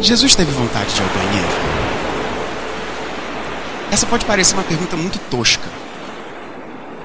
[0.00, 1.48] Jesus teve vontade de ir ao banheiro?
[3.90, 5.66] Essa pode parecer uma pergunta muito tosca.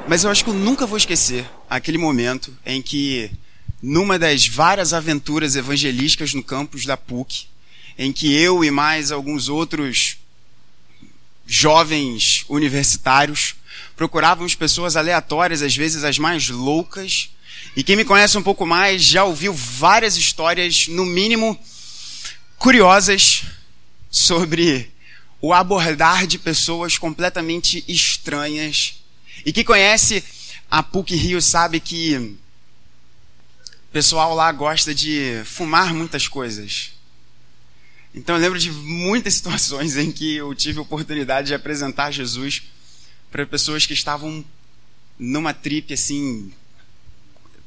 [0.08, 3.32] Mas eu acho que eu nunca vou esquecer aquele momento em que,
[3.82, 7.46] numa das várias aventuras evangelísticas no campus da PUC,
[7.98, 10.18] em que eu e mais alguns outros
[11.46, 13.56] jovens universitários
[13.96, 17.30] procurávamos pessoas aleatórias, às vezes as mais loucas.
[17.76, 21.58] E quem me conhece um pouco mais já ouviu várias histórias, no mínimo
[22.62, 23.46] curiosas,
[24.12, 24.92] sobre
[25.42, 29.02] o abordar de pessoas completamente estranhas.
[29.44, 30.24] E quem conhece
[30.70, 32.38] a PUC Rio sabe que o
[33.92, 36.92] pessoal lá gosta de fumar muitas coisas.
[38.14, 42.62] Então eu lembro de muitas situações em que eu tive oportunidade de apresentar Jesus
[43.32, 44.46] para pessoas que estavam
[45.18, 46.54] numa trip assim,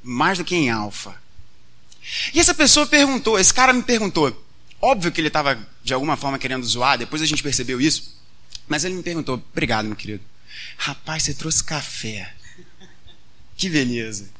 [0.04, 1.20] mais do que em alfa.
[2.32, 4.43] E essa pessoa perguntou, esse cara me perguntou,
[4.84, 8.18] óbvio que ele estava de alguma forma querendo zoar, depois a gente percebeu isso,
[8.68, 10.22] mas ele me perguntou, obrigado meu querido.
[10.76, 12.32] Rapaz, você trouxe café.
[13.56, 14.30] Que beleza.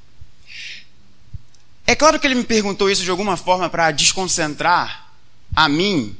[1.86, 5.12] É claro que ele me perguntou isso de alguma forma para desconcentrar
[5.55, 6.17] a mim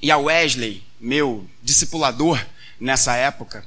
[0.00, 2.44] e a Wesley, meu discipulador
[2.80, 3.64] nessa época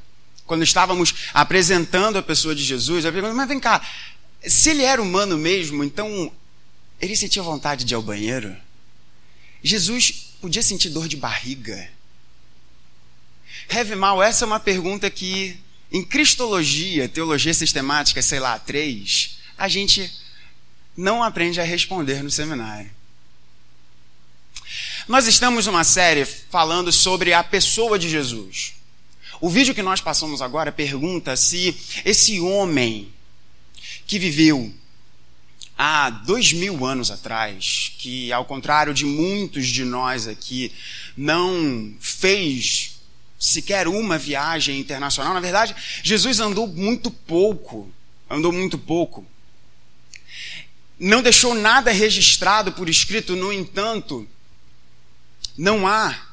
[0.50, 3.88] quando estávamos apresentando a pessoa de Jesus, eu perguntei, mas vem cá,
[4.42, 6.32] se ele era humano mesmo, então
[7.00, 8.58] ele sentia vontade de ir ao banheiro?
[9.64, 11.90] Jesus podia sentir dor de barriga?
[13.70, 15.60] Heavy mal, essa é uma pergunta que
[15.92, 20.12] em Cristologia, teologia sistemática, sei lá, três, a gente
[20.96, 22.90] não aprende a responder no seminário.
[25.08, 28.74] Nós estamos numa série falando sobre a pessoa de Jesus.
[29.42, 33.12] O vídeo que nós passamos agora pergunta se esse homem
[34.06, 34.74] que viveu
[35.82, 40.74] há dois mil anos atrás, que ao contrário de muitos de nós aqui,
[41.16, 43.00] não fez
[43.40, 45.34] sequer uma viagem internacional.
[45.34, 47.90] Na verdade, Jesus andou muito pouco.
[48.30, 49.26] Andou muito pouco.
[51.00, 54.28] Não deixou nada registrado por escrito, no entanto,
[55.58, 56.28] não há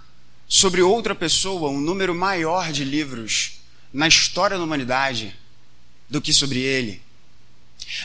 [0.48, 3.60] sobre outra pessoa um número maior de livros
[3.92, 5.36] na história da humanidade
[6.10, 7.05] do que sobre ele.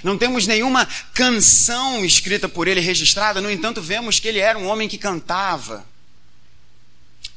[0.04, 4.68] Não temos nenhuma canção escrita por ele registrada, no entanto, vemos que ele era um
[4.68, 5.86] homem que cantava.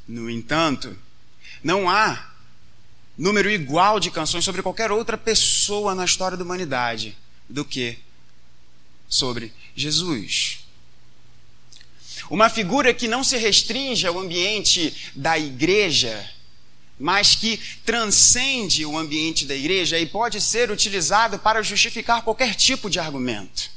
[0.07, 0.97] No entanto,
[1.63, 2.31] não há
[3.17, 7.17] número igual de canções sobre qualquer outra pessoa na história da humanidade
[7.49, 7.97] do que
[9.07, 10.59] sobre Jesus.
[12.29, 16.29] Uma figura que não se restringe ao ambiente da igreja,
[16.99, 22.89] mas que transcende o ambiente da igreja e pode ser utilizado para justificar qualquer tipo
[22.89, 23.69] de argumento.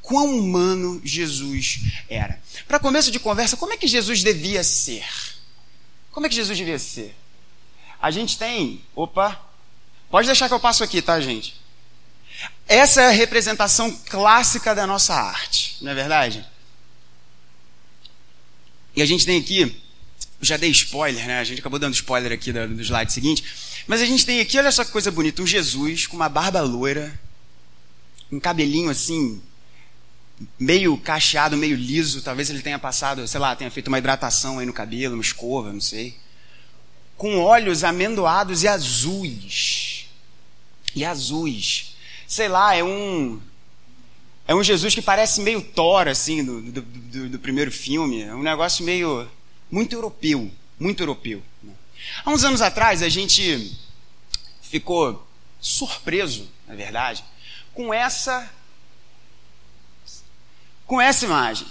[0.00, 2.40] Quão humano Jesus era.
[2.66, 5.04] Para começo de conversa, como é que Jesus devia ser?
[6.10, 7.14] Como é que Jesus devia ser?
[8.00, 8.82] A gente tem.
[8.94, 9.40] Opa!
[10.10, 11.60] Pode deixar que eu passo aqui, tá, gente?
[12.66, 16.44] Essa é a representação clássica da nossa arte, não é verdade?
[18.94, 19.80] E a gente tem aqui,
[20.40, 21.40] já dei spoiler, né?
[21.40, 23.44] A gente acabou dando spoiler aqui do, slide seguinte.
[23.86, 26.60] Mas a gente tem aqui, olha só que coisa bonita, um Jesus com uma barba
[26.60, 27.18] loira,
[28.30, 29.40] um cabelinho assim,
[30.58, 32.22] meio cacheado, meio liso.
[32.22, 35.72] Talvez ele tenha passado, sei lá, tenha feito uma hidratação aí no cabelo, uma escova,
[35.72, 36.16] não sei.
[37.18, 40.08] Com olhos amendoados e azuis.
[40.94, 41.94] E azuis.
[42.26, 43.38] Sei lá, é um.
[44.46, 48.22] É um Jesus que parece meio Thor, assim, do, do, do, do primeiro filme.
[48.22, 49.28] É um negócio meio.
[49.70, 50.50] muito europeu.
[50.80, 51.42] Muito europeu.
[52.24, 53.76] Há uns anos atrás, a gente
[54.62, 55.26] ficou
[55.60, 57.24] surpreso, na verdade,
[57.74, 58.50] com essa
[60.86, 61.66] com essa imagem.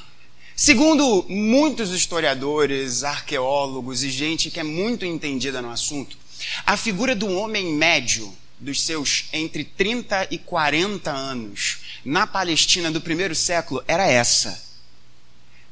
[0.59, 6.17] Segundo muitos historiadores, arqueólogos e gente que é muito entendida no assunto,
[6.65, 12.99] a figura do homem médio dos seus entre 30 e 40 anos na Palestina do
[12.99, 14.59] primeiro século era essa.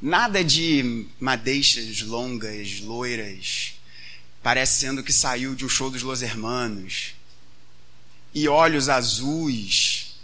[0.00, 3.72] Nada de madeixas longas, loiras,
[4.40, 7.16] parecendo que saiu de um show dos Los Hermanos,
[8.32, 10.14] e olhos azuis.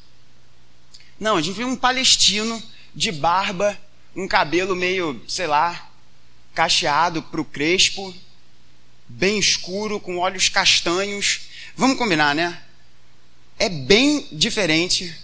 [1.18, 2.62] Não, a gente viu um palestino
[2.94, 3.76] de barba,
[4.14, 5.90] um cabelo meio, sei lá,
[6.54, 8.14] cacheado para o crespo,
[9.08, 11.48] bem escuro, com olhos castanhos.
[11.76, 12.62] Vamos combinar, né?
[13.58, 15.14] É bem diferente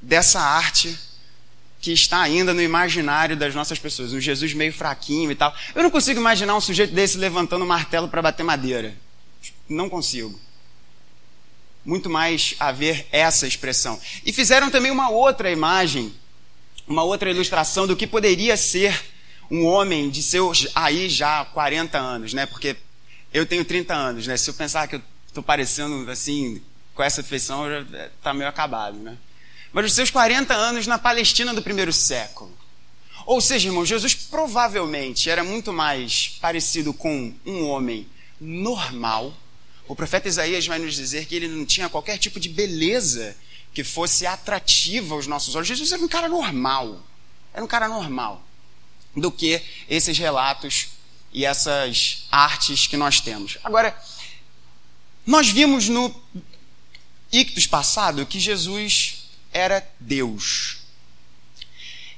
[0.00, 0.96] dessa arte
[1.80, 4.12] que está ainda no imaginário das nossas pessoas.
[4.12, 5.54] Um Jesus meio fraquinho e tal.
[5.74, 8.96] Eu não consigo imaginar um sujeito desse levantando um martelo para bater madeira.
[9.68, 10.38] Não consigo
[11.84, 13.98] muito mais a ver essa expressão.
[14.26, 16.14] E fizeram também uma outra imagem,
[16.88, 18.98] uma outra ilustração do que poderia ser
[19.50, 22.46] um homem de seus aí já 40 anos, né?
[22.46, 22.76] Porque
[23.32, 24.36] eu tenho 30 anos, né?
[24.36, 26.62] Se eu pensar que eu estou parecendo assim,
[26.94, 27.64] com essa feição,
[28.16, 29.16] está meio acabado, né?
[29.72, 32.56] Mas os seus 40 anos na Palestina do primeiro século.
[33.26, 38.06] Ou seja, irmão, Jesus provavelmente era muito mais parecido com um homem
[38.40, 39.34] normal
[39.88, 43.34] o profeta Isaías vai nos dizer que ele não tinha qualquer tipo de beleza
[43.72, 45.68] que fosse atrativa aos nossos olhos.
[45.68, 47.02] Jesus era um cara normal.
[47.52, 48.44] Era um cara normal.
[49.14, 50.88] Do que esses relatos
[51.32, 53.58] e essas artes que nós temos.
[53.62, 53.96] Agora,
[55.26, 56.14] nós vimos no
[57.30, 60.78] Ictus passado que Jesus era Deus.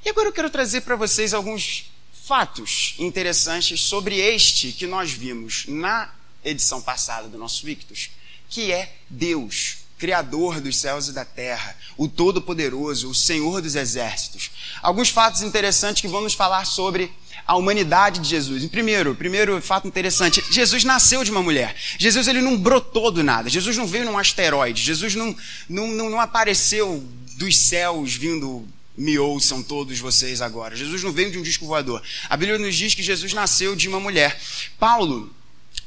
[0.04, 5.66] E agora eu quero trazer para vocês alguns fatos interessantes sobre este que nós vimos
[5.66, 6.14] na
[6.44, 8.10] edição passada do nosso Victus,
[8.48, 14.50] que é Deus, Criador dos céus e da terra, o Todo-Poderoso, o Senhor dos exércitos.
[14.80, 17.12] Alguns fatos interessantes que vão nos falar sobre
[17.46, 18.64] a humanidade de Jesus.
[18.66, 21.76] Primeiro, primeiro fato interessante, Jesus nasceu de uma mulher.
[21.98, 23.50] Jesus ele não brotou do nada.
[23.50, 24.82] Jesus não veio num asteroide.
[24.82, 25.36] Jesus não,
[25.68, 27.06] não, não, não apareceu
[27.36, 30.74] dos céus vindo me ouçam todos vocês agora.
[30.76, 32.02] Jesus não veio de um disco voador.
[32.28, 34.40] A Bíblia nos diz que Jesus nasceu de uma mulher.
[34.78, 35.30] Paulo,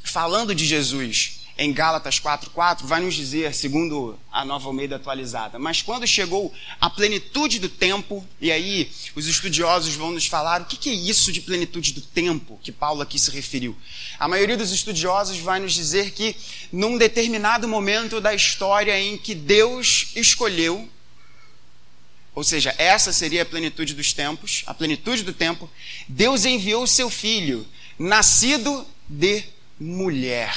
[0.04, 5.82] falando de Jesus em Gálatas 4,4, vai nos dizer, segundo a nova Almeida atualizada, mas
[5.82, 6.52] quando chegou
[6.82, 11.32] a plenitude do tempo, e aí os estudiosos vão nos falar o que é isso
[11.32, 13.78] de plenitude do tempo que Paulo aqui se referiu.
[14.18, 16.36] A maioria dos estudiosos vai nos dizer que
[16.72, 20.90] num determinado momento da história em que Deus escolheu,
[22.33, 25.69] ou seja, essa seria a plenitude dos tempos, a plenitude do tempo,
[26.07, 27.68] Deus enviou o seu filho,
[28.00, 29.44] nascido de
[29.80, 30.56] mulher,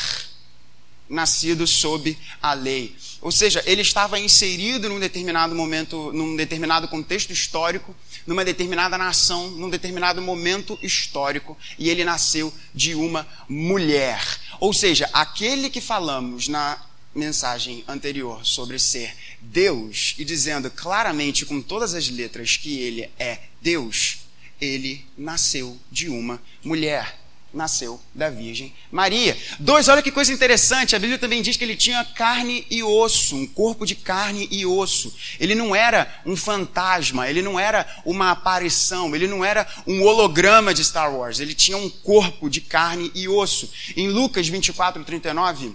[1.08, 2.94] nascido sob a lei.
[3.20, 7.94] Ou seja, ele estava inserido num determinado momento, num determinado contexto histórico,
[8.26, 14.22] numa determinada nação, num determinado momento histórico, e ele nasceu de uma mulher.
[14.60, 16.78] Ou seja, aquele que falamos na
[17.14, 23.40] mensagem anterior sobre ser Deus e dizendo claramente com todas as letras que ele é
[23.62, 24.18] Deus,
[24.60, 27.25] ele nasceu de uma mulher
[27.56, 29.36] nasceu da Virgem Maria.
[29.58, 33.34] Dois, olha que coisa interessante, a Bíblia também diz que ele tinha carne e osso,
[33.34, 35.12] um corpo de carne e osso.
[35.40, 40.74] Ele não era um fantasma, ele não era uma aparição, ele não era um holograma
[40.74, 43.70] de Star Wars, ele tinha um corpo de carne e osso.
[43.96, 45.74] Em Lucas 24, 39,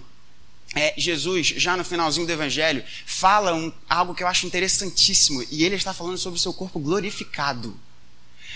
[0.74, 5.64] é, Jesus, já no finalzinho do Evangelho, fala um, algo que eu acho interessantíssimo, e
[5.64, 7.78] ele está falando sobre o seu corpo glorificado.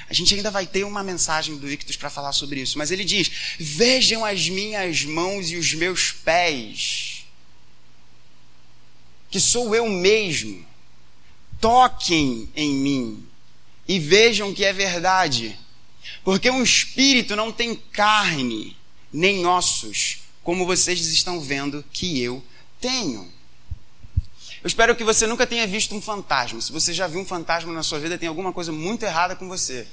[0.08, 3.04] A gente ainda vai ter uma mensagem do Ictus para falar sobre isso, mas ele
[3.04, 7.24] diz: Vejam as minhas mãos e os meus pés,
[9.30, 10.64] que sou eu mesmo.
[11.60, 13.26] Toquem em mim
[13.88, 15.58] e vejam que é verdade.
[16.24, 18.76] Porque um espírito não tem carne
[19.12, 22.44] nem ossos, como vocês estão vendo que eu
[22.80, 23.32] tenho.
[24.62, 26.60] Eu espero que você nunca tenha visto um fantasma.
[26.60, 29.48] Se você já viu um fantasma na sua vida, tem alguma coisa muito errada com
[29.48, 29.86] você.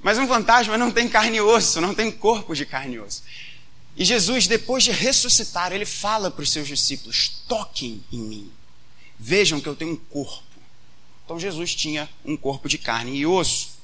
[0.00, 3.22] Mas um fantasma não tem carne e osso, não tem corpo de carne e osso.
[3.96, 8.52] E Jesus, depois de ressuscitar, ele fala para os seus discípulos: toquem em mim,
[9.18, 10.44] vejam que eu tenho um corpo.
[11.24, 13.76] Então Jesus tinha um corpo de carne e osso.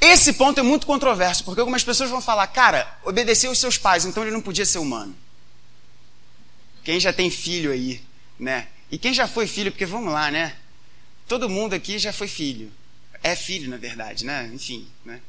[0.00, 4.04] Esse ponto é muito controverso, porque algumas pessoas vão falar, cara, obedeceu os seus pais,
[4.04, 5.14] então ele não podia ser humano.
[6.84, 8.00] Quem já tem filho aí,
[8.38, 8.68] né?
[8.90, 10.56] E quem já foi filho, porque vamos lá, né?
[11.26, 12.72] Todo mundo aqui já foi filho.
[13.22, 14.50] É filho, na verdade, né?
[14.54, 15.20] Enfim, né?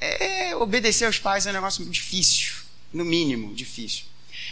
[0.00, 2.54] É, obedecer aos pais é um negócio difícil,
[2.92, 4.04] no mínimo, difícil.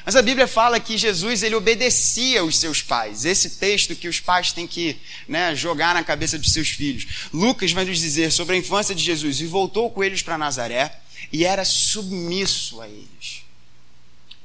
[0.05, 3.25] Mas a Bíblia fala que Jesus ele obedecia aos seus pais.
[3.25, 4.97] Esse texto que os pais têm que
[5.29, 7.29] né, jogar na cabeça dos seus filhos.
[7.33, 11.01] Lucas vai nos dizer sobre a infância de Jesus e voltou com eles para Nazaré
[11.33, 13.45] e era submisso a eles.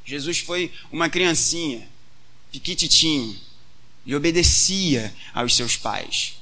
[0.06, 1.88] Jesus foi uma criancinha,
[2.52, 3.38] piquititinho,
[4.06, 6.36] e obedecia aos seus pais.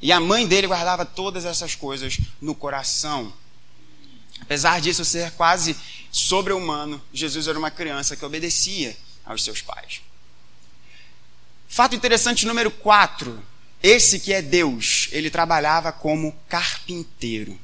[0.00, 3.32] E a mãe dele guardava todas essas coisas no coração.
[4.40, 5.76] Apesar disso ser quase
[6.10, 10.00] sobre-humano, Jesus era uma criança que obedecia aos seus pais.
[11.68, 13.42] Fato interessante número 4.
[13.82, 17.58] Esse que é Deus, ele trabalhava como carpinteiro.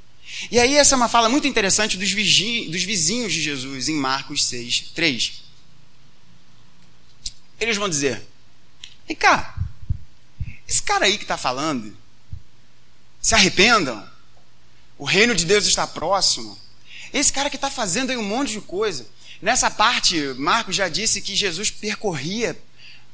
[0.50, 4.93] E aí, essa é uma fala muito interessante dos, vizinhos de Jesus em Marcos 6,
[4.95, 5.46] 3.
[7.61, 8.23] Eles vão dizer:
[9.07, 9.55] Vem cá,
[10.67, 11.97] esse cara aí que está falando,
[13.21, 14.09] se arrependam,
[14.99, 16.59] o reino de Deus está próximo.
[17.13, 19.07] Esse cara que está fazendo aí um monte de coisa.
[19.41, 22.57] Nessa parte, Marcos já disse que Jesus percorria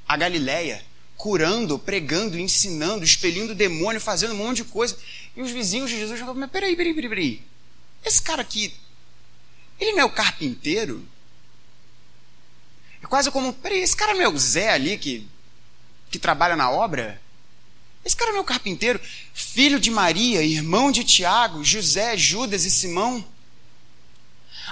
[0.09, 0.85] a Galileia,
[1.17, 4.97] curando, pregando, ensinando, expelindo demônio, fazendo um monte de coisa.
[5.37, 7.43] E os vizinhos de Jesus falavam, mas peraí, peraí, peraí, peraí.
[8.05, 8.75] Esse cara aqui,
[9.79, 11.07] ele não é o carpinteiro?
[13.03, 15.27] É quase como, peraí, esse cara não é Zé ali que,
[16.11, 17.21] que trabalha na obra?
[18.05, 19.01] Esse cara é o carpinteiro?
[19.33, 23.25] Filho de Maria, irmão de Tiago, José, Judas e Simão?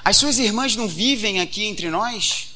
[0.04, 2.54] As suas irmãs não vivem aqui entre nós?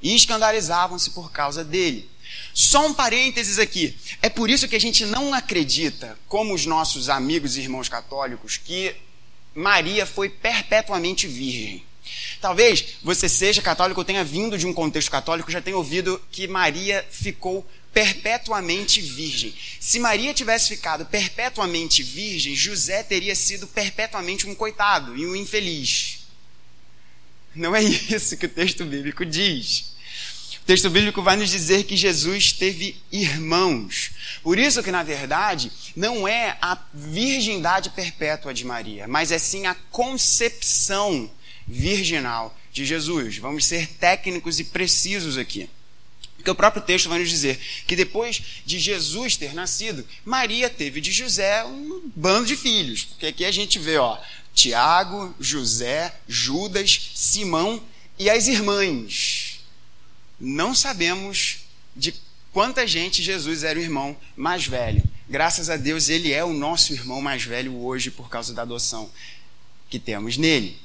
[0.00, 2.10] E escandalizavam-se por causa dele.
[2.54, 3.96] Só um parênteses aqui.
[4.20, 8.56] É por isso que a gente não acredita, como os nossos amigos e irmãos católicos,
[8.56, 8.94] que
[9.54, 11.84] Maria foi perpetuamente virgem.
[12.40, 17.06] Talvez você seja católico tenha vindo de um contexto católico, já tenha ouvido que Maria
[17.10, 19.54] ficou perpetuamente virgem.
[19.78, 26.20] Se Maria tivesse ficado perpetuamente virgem, José teria sido perpetuamente um coitado e um infeliz.
[27.54, 29.92] Não é isso que o texto bíblico diz.
[30.62, 34.12] O texto bíblico vai nos dizer que Jesus teve irmãos.
[34.42, 39.66] Por isso que, na verdade, não é a virgindade perpétua de Maria, mas é sim
[39.66, 41.28] a concepção
[41.66, 43.38] virginal de Jesus.
[43.38, 45.68] Vamos ser técnicos e precisos aqui.
[46.36, 51.00] Porque o próprio texto vai nos dizer que depois de Jesus ter nascido, Maria teve
[51.00, 53.04] de José um bando de filhos.
[53.04, 54.18] Porque aqui a gente vê, ó,
[54.52, 57.80] Tiago, José, Judas, Simão
[58.18, 59.60] e as irmãs.
[60.40, 61.58] Não sabemos
[61.94, 62.12] de
[62.52, 65.02] quanta gente Jesus era o irmão mais velho.
[65.28, 69.08] Graças a Deus, ele é o nosso irmão mais velho hoje por causa da adoção
[69.88, 70.81] que temos nele.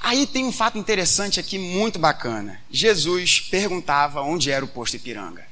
[0.00, 2.60] Aí tem um fato interessante aqui muito bacana.
[2.70, 5.46] Jesus perguntava onde era o posto Ipiranga.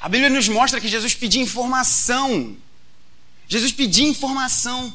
[0.00, 2.56] A Bíblia nos mostra que Jesus pedia informação.
[3.48, 4.94] Jesus pedia informação.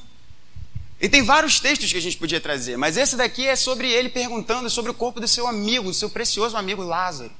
[1.00, 4.08] E tem vários textos que a gente podia trazer, mas esse daqui é sobre ele
[4.08, 7.32] perguntando sobre o corpo do seu amigo, do seu precioso amigo Lázaro.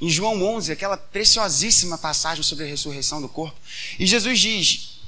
[0.00, 3.56] Em João 11, aquela preciosíssima passagem sobre a ressurreição do corpo.
[3.98, 4.98] E Jesus diz: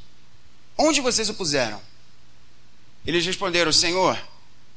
[0.76, 1.80] Onde vocês o puseram?
[3.06, 4.18] Eles responderam: Senhor,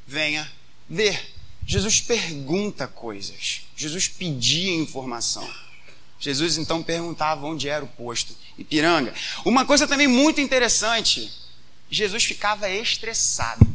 [0.05, 0.49] venha
[0.89, 1.35] ver.
[1.65, 3.61] Jesus pergunta coisas.
[3.75, 5.47] Jesus pedia informação.
[6.19, 9.13] Jesus então perguntava onde era o posto Ipiranga.
[9.45, 11.31] Uma coisa também muito interessante
[11.89, 13.65] Jesus ficava estressado.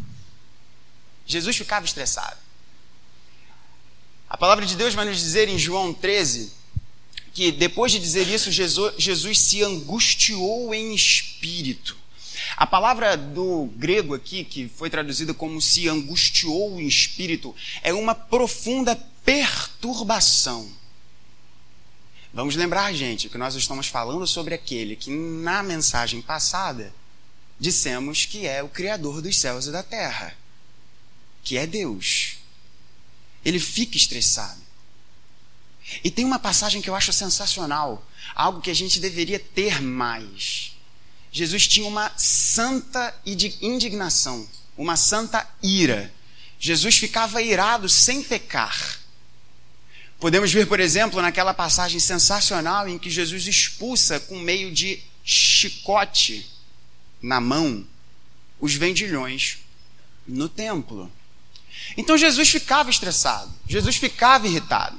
[1.26, 2.36] Jesus ficava estressado.
[4.28, 6.52] A palavra de Deus vai nos dizer em João 13
[7.32, 11.96] que depois de dizer isso, Jesus, Jesus se angustiou em espírito.
[12.62, 17.52] A palavra do grego aqui, que foi traduzida como se angustiou em espírito,
[17.82, 20.70] é uma profunda perturbação.
[22.32, 26.94] Vamos lembrar, gente, que nós estamos falando sobre aquele que na mensagem passada
[27.58, 30.32] dissemos que é o Criador dos céus e da terra,
[31.42, 32.36] que é Deus.
[33.44, 34.62] Ele fica estressado.
[36.04, 40.71] E tem uma passagem que eu acho sensacional, algo que a gente deveria ter mais.
[41.32, 44.46] Jesus tinha uma santa indignação,
[44.76, 46.12] uma santa ira
[46.62, 49.00] Jesus ficava irado sem pecar.
[50.20, 56.48] Podemos ver, por exemplo, naquela passagem sensacional em que Jesus expulsa com meio de chicote
[57.20, 57.84] na mão
[58.60, 59.58] os vendilhões
[60.24, 61.10] no templo.
[61.96, 64.96] Então Jesus ficava estressado, Jesus ficava irritado.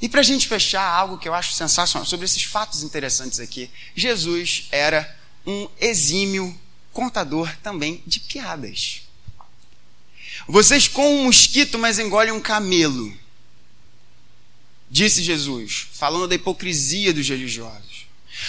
[0.00, 3.70] E para a gente fechar algo que eu acho sensacional sobre esses fatos interessantes aqui,
[3.94, 6.58] Jesus era um exímio
[6.92, 9.02] contador também de piadas.
[10.46, 13.12] Vocês com um mosquito, mas engolem um camelo,
[14.90, 17.92] disse Jesus, falando da hipocrisia dos religiosos.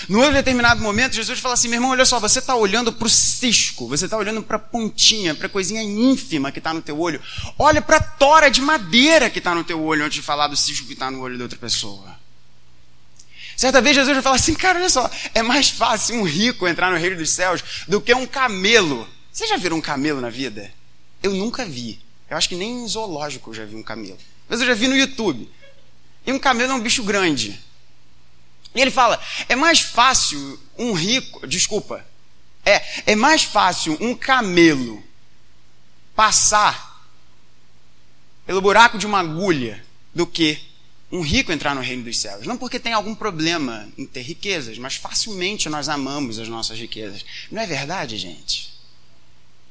[0.08, 3.10] Num determinado momento, Jesus fala assim: meu irmão, olha só, você está olhando para o
[3.10, 7.00] cisco, você está olhando para a pontinha, para a coisinha ínfima que está no teu
[7.00, 7.22] olho.
[7.60, 10.56] Olha para a tora de madeira que está no teu olho antes de falar do
[10.56, 12.23] cisco que está no olho de outra pessoa.
[13.56, 16.92] Certa vez Jesus vai falar assim: cara, olha só, é mais fácil um rico entrar
[16.92, 19.08] no reino dos céus do que um camelo.
[19.32, 20.72] Você já viram um camelo na vida?
[21.22, 22.00] Eu nunca vi.
[22.30, 24.18] Eu acho que nem em zoológico eu já vi um camelo.
[24.48, 25.50] Mas eu já vi no YouTube.
[26.26, 27.60] E um camelo é um bicho grande.
[28.76, 32.06] E ele fala: é mais fácil um rico, desculpa,
[32.66, 35.04] é, é mais fácil um camelo
[36.16, 37.06] passar
[38.46, 39.84] pelo buraco de uma agulha
[40.14, 40.60] do que
[41.14, 42.48] um rico entrar no reino dos céus.
[42.48, 47.24] Não porque tem algum problema em ter riquezas, mas facilmente nós amamos as nossas riquezas.
[47.52, 48.74] Não é verdade, gente?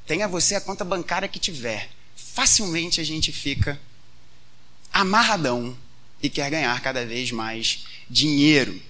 [0.06, 1.90] Tenha você a conta bancária que tiver.
[2.14, 3.78] Facilmente a gente fica
[4.92, 5.76] amarradão
[6.22, 8.80] e quer ganhar cada vez mais dinheiro.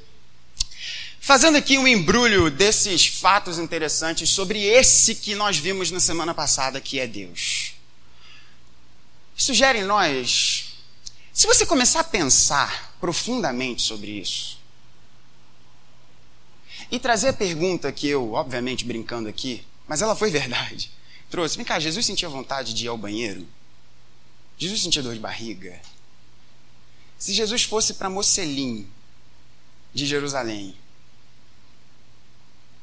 [1.18, 6.82] Fazendo aqui um embrulho desses fatos interessantes sobre esse que nós vimos na semana passada,
[6.82, 7.72] que é Deus.
[9.34, 10.71] Sugere em nós,
[11.32, 14.60] se você começar a pensar profundamente sobre isso,
[16.90, 20.90] e trazer a pergunta que eu, obviamente brincando aqui, mas ela foi verdade,
[21.30, 23.46] trouxe: vem cá, Jesus sentia vontade de ir ao banheiro?
[24.58, 25.80] Jesus sentia dor de barriga?
[27.18, 28.88] Se Jesus fosse para Mocelim,
[29.94, 30.76] de Jerusalém,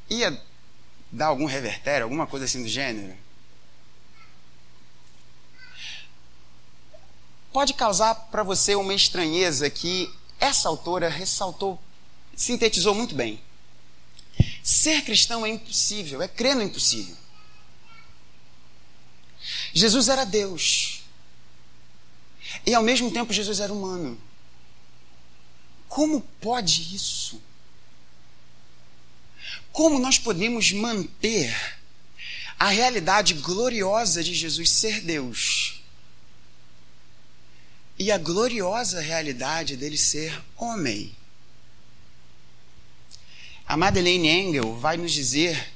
[0.10, 0.42] ia
[1.12, 3.16] dar algum revertério, alguma coisa assim do gênero?
[7.52, 11.82] Pode causar para você uma estranheza que essa autora ressaltou,
[12.36, 13.42] sintetizou muito bem.
[14.64, 17.18] Ser cristão é impossível, é crer no impossível.
[19.74, 21.04] Jesus era Deus.
[22.66, 24.20] E ao mesmo tempo Jesus era humano.
[25.88, 27.42] Como pode isso?
[29.72, 31.56] Como nós podemos manter
[32.60, 35.79] a realidade gloriosa de Jesus ser Deus
[38.00, 41.14] e a gloriosa realidade dele ser homem?
[43.68, 45.74] A Madeleine Engel vai nos dizer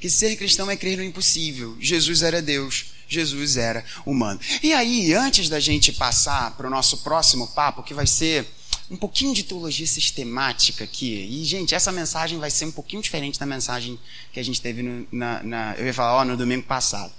[0.00, 1.76] que ser cristão é crer no impossível.
[1.80, 4.40] Jesus era Deus, Jesus era humano.
[4.60, 8.44] E aí, antes da gente passar para o nosso próximo papo, que vai ser
[8.90, 11.14] um pouquinho de teologia sistemática aqui.
[11.30, 13.98] E, gente, essa mensagem vai ser um pouquinho diferente da mensagem
[14.32, 17.12] que a gente teve no, na, na, Eu ia falar, ó, no domingo passado.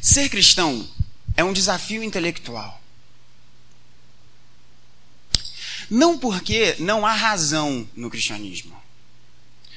[0.00, 0.88] Ser cristão
[1.36, 2.80] é um desafio intelectual.
[5.90, 8.76] Não porque não há razão no cristianismo.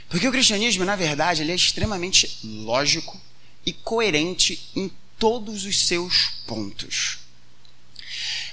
[0.10, 3.20] Porque o cristianismo, na verdade, ele é extremamente lógico
[3.66, 7.20] e coerente em todos os seus pontos.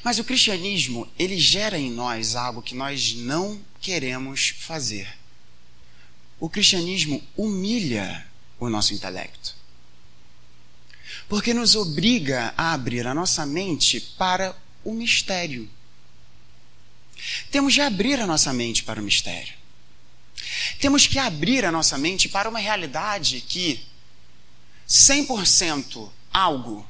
[0.05, 5.09] Mas o cristianismo, ele gera em nós algo que nós não queremos fazer.
[6.39, 8.27] O cristianismo humilha
[8.61, 9.57] o nosso intelecto.
[11.29, 15.69] Porque nos obriga a abrir a nossa mente para o mistério.
[17.51, 19.55] Temos de abrir a nossa mente para o mistério.
[20.81, 23.85] Temos que abrir a nossa mente para uma realidade que
[24.89, 26.87] 100% algo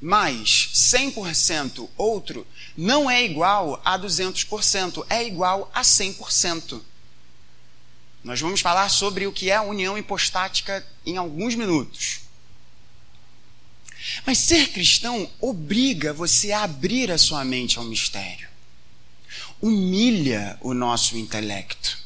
[0.00, 2.44] mais 100% outro
[2.76, 6.82] não é igual a 200%, é igual a 100%.
[8.24, 12.20] Nós vamos falar sobre o que é a união hipostática em alguns minutos.
[14.26, 18.48] Mas ser cristão obriga você a abrir a sua mente ao mistério.
[19.60, 21.98] Humilha o nosso intelecto.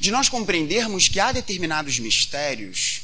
[0.00, 3.02] De nós compreendermos que há determinados mistérios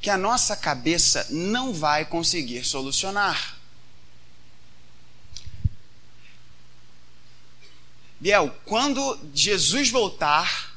[0.00, 3.56] que a nossa cabeça não vai conseguir solucionar.
[8.20, 10.75] Biel, quando Jesus voltar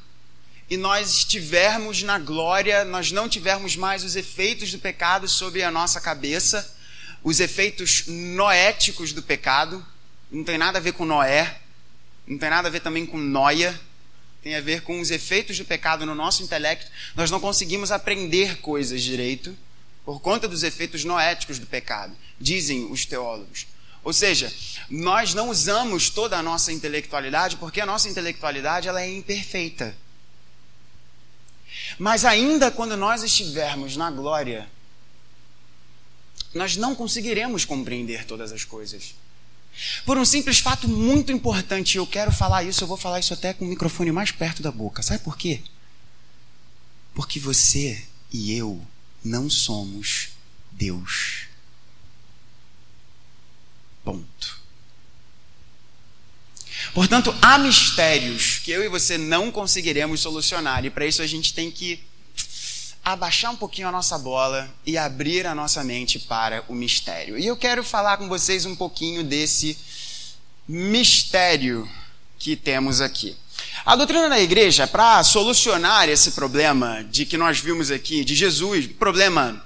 [0.70, 5.70] e nós estivermos na glória, nós não tivermos mais os efeitos do pecado sobre a
[5.70, 6.76] nossa cabeça,
[7.24, 9.84] os efeitos noéticos do pecado,
[10.30, 11.58] não tem nada a ver com Noé,
[12.24, 13.78] não tem nada a ver também com noia,
[14.40, 16.88] tem a ver com os efeitos do pecado no nosso intelecto.
[17.16, 19.56] Nós não conseguimos aprender coisas direito
[20.04, 23.66] por conta dos efeitos noéticos do pecado, dizem os teólogos.
[24.04, 24.50] Ou seja,
[24.88, 29.94] nós não usamos toda a nossa intelectualidade porque a nossa intelectualidade ela é imperfeita.
[31.98, 34.68] Mas ainda quando nós estivermos na glória,
[36.54, 39.14] nós não conseguiremos compreender todas as coisas.
[40.04, 43.54] Por um simples fato muito importante, eu quero falar isso, eu vou falar isso até
[43.54, 45.02] com o microfone mais perto da boca.
[45.02, 45.62] Sabe por quê?
[47.14, 48.84] Porque você e eu
[49.24, 50.30] não somos
[50.72, 51.46] Deus.
[54.04, 54.60] Ponto.
[56.94, 61.54] Portanto, há mistérios que eu e você não conseguiremos solucionar, e para isso a gente
[61.54, 62.00] tem que
[63.04, 67.38] abaixar um pouquinho a nossa bola e abrir a nossa mente para o mistério.
[67.38, 69.76] E eu quero falar com vocês um pouquinho desse
[70.68, 71.88] mistério
[72.38, 73.36] que temos aqui.
[73.84, 78.86] A doutrina da igreja, para solucionar esse problema de que nós vimos aqui, de Jesus,
[78.86, 79.64] problema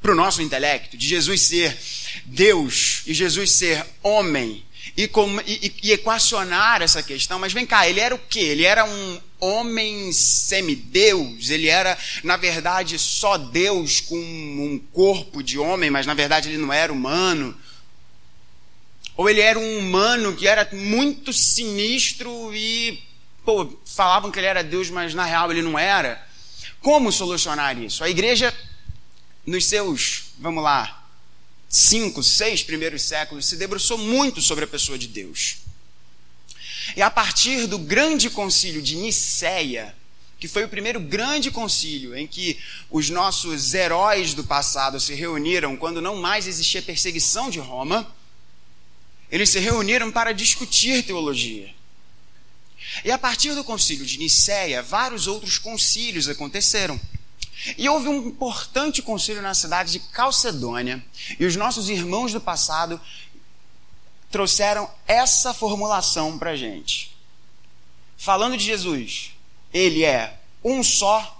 [0.00, 1.76] para o nosso intelecto, de Jesus ser
[2.24, 4.64] Deus e Jesus ser homem,
[4.98, 8.40] e, com, e, e, equacionar essa questão, mas vem cá, ele era o quê?
[8.40, 15.56] Ele era um homem semideus, ele era, na verdade, só Deus com um corpo de
[15.56, 17.56] homem, mas na verdade ele não era humano.
[19.16, 23.00] Ou ele era um humano que era muito sinistro e,
[23.44, 26.20] pô, falavam que ele era Deus, mas na real ele não era.
[26.80, 28.02] Como solucionar isso?
[28.02, 28.52] A igreja,
[29.46, 30.97] nos seus, vamos lá,
[31.68, 35.58] cinco, seis primeiros séculos, se debruçou muito sobre a pessoa de Deus.
[36.96, 39.94] E a partir do grande concílio de Nicéia,
[40.38, 42.58] que foi o primeiro grande concílio em que
[42.90, 48.14] os nossos heróis do passado se reuniram quando não mais existia perseguição de Roma,
[49.30, 51.74] eles se reuniram para discutir teologia.
[53.04, 56.98] E a partir do concílio de Nicéia, vários outros concílios aconteceram.
[57.76, 61.04] E houve um importante concílio na cidade de Calcedônia,
[61.38, 63.00] e os nossos irmãos do passado
[64.30, 67.16] trouxeram essa formulação para a gente.
[68.16, 69.32] Falando de Jesus,
[69.72, 71.34] ele é um só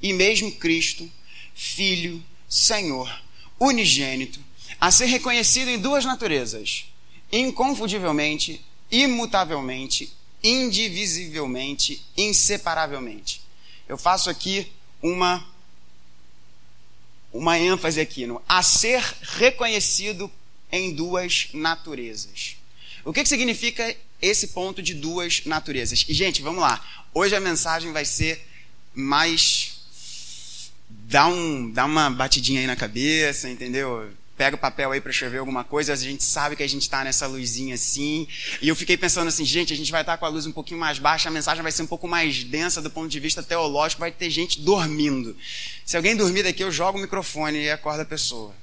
[0.00, 1.10] e mesmo Cristo,
[1.54, 3.10] Filho, Senhor,
[3.58, 4.40] unigênito,
[4.80, 6.86] a ser reconhecido em duas naturezas:
[7.32, 10.12] inconfundivelmente, imutavelmente,
[10.42, 13.42] indivisivelmente, inseparavelmente.
[13.88, 14.70] Eu faço aqui
[15.02, 15.44] uma
[17.32, 20.30] uma ênfase aqui no a ser reconhecido
[20.70, 22.56] em duas naturezas.
[23.04, 26.04] O que, que significa esse ponto de duas naturezas?
[26.08, 26.84] E, gente, vamos lá.
[27.14, 28.46] Hoje a mensagem vai ser
[28.94, 29.78] mais.
[30.88, 34.10] Dá, um, dá uma batidinha aí na cabeça, entendeu?
[34.38, 37.02] Pega o papel aí para escrever alguma coisa, a gente sabe que a gente está
[37.02, 38.28] nessa luzinha assim.
[38.62, 40.52] E eu fiquei pensando assim, gente, a gente vai estar tá com a luz um
[40.52, 43.42] pouquinho mais baixa, a mensagem vai ser um pouco mais densa do ponto de vista
[43.42, 45.36] teológico, vai ter gente dormindo.
[45.84, 48.54] Se alguém dormir daqui, eu jogo o microfone e acorda a pessoa.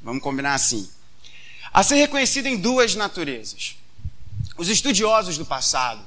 [0.00, 0.88] Vamos combinar assim.
[1.72, 3.76] A ser reconhecido em duas naturezas.
[4.56, 6.00] Os estudiosos do passado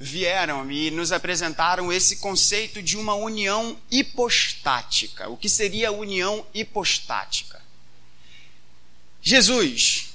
[0.00, 5.28] vieram e nos apresentaram esse conceito de uma união hipostática.
[5.28, 7.55] O que seria a união hipostática?
[9.28, 10.10] Jesus,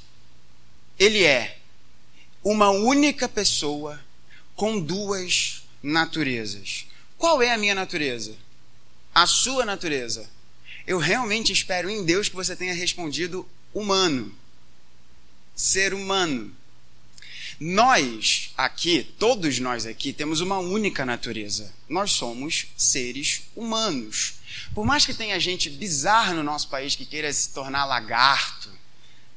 [0.97, 1.58] ele é
[2.41, 4.02] uma única pessoa
[4.56, 6.86] com duas naturezas.
[7.17, 8.34] Qual é a minha natureza?
[9.13, 10.30] A sua natureza.
[10.88, 14.34] Eu realmente espero em Deus que você tenha respondido humano.
[15.54, 16.56] Ser humano.
[17.60, 21.74] Nós aqui, todos nós aqui, temos uma única natureza.
[21.89, 24.36] Nós somos seres humanos.
[24.74, 28.80] Por mais que tenha gente bizarra no nosso país que queira se tornar lagarto,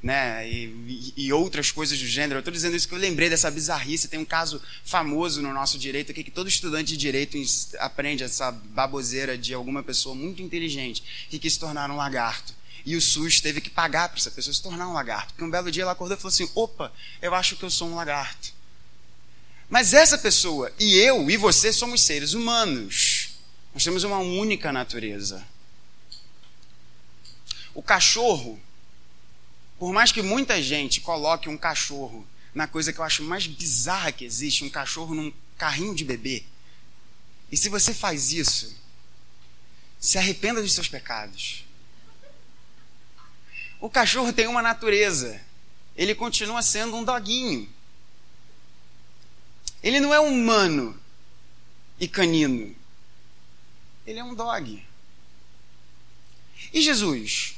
[0.04, 2.34] né, e, e, outras coisas do gênero.
[2.34, 4.06] Eu estou dizendo isso que eu lembrei dessa bizarrice.
[4.06, 7.38] Tem um caso famoso no nosso direito aqui que todo estudante de direito
[7.78, 12.52] aprende essa baboseira de alguma pessoa muito inteligente que quis se tornar um lagarto.
[12.84, 15.32] E o SUS teve que pagar para essa pessoa se tornar um lagarto.
[15.32, 17.88] Porque um belo dia ela acordou e falou assim: opa, eu acho que eu sou
[17.88, 18.52] um lagarto.
[19.70, 23.38] Mas essa pessoa e eu e você somos seres humanos.
[23.72, 25.42] Nós temos uma única natureza.
[27.72, 28.60] O cachorro
[29.78, 34.12] por mais que muita gente coloque um cachorro na coisa que eu acho mais bizarra
[34.12, 36.44] que existe, um cachorro num carrinho de bebê.
[37.50, 38.76] E se você faz isso,
[39.98, 41.64] se arrependa dos seus pecados.
[43.80, 45.40] O cachorro tem uma natureza.
[45.96, 47.68] Ele continua sendo um doguinho.
[49.82, 50.98] Ele não é humano
[51.98, 52.74] e canino.
[54.06, 54.84] Ele é um dog.
[56.72, 57.53] E Jesus?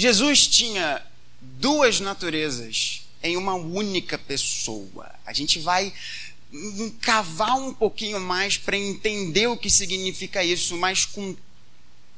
[0.00, 1.02] Jesus tinha
[1.42, 5.14] duas naturezas em uma única pessoa.
[5.26, 5.92] A gente vai
[7.02, 11.36] cavar um pouquinho mais para entender o que significa isso, mas com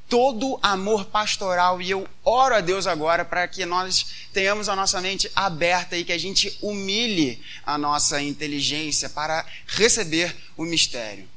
[0.08, 1.82] todo amor pastoral.
[1.82, 6.04] E eu oro a Deus agora para que nós tenhamos a nossa mente aberta e
[6.04, 11.28] que a gente humilhe a nossa inteligência para receber o mistério.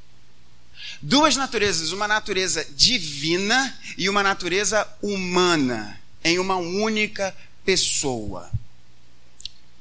[1.01, 7.33] Duas naturezas, uma natureza divina e uma natureza humana, em uma única
[7.63, 8.51] pessoa.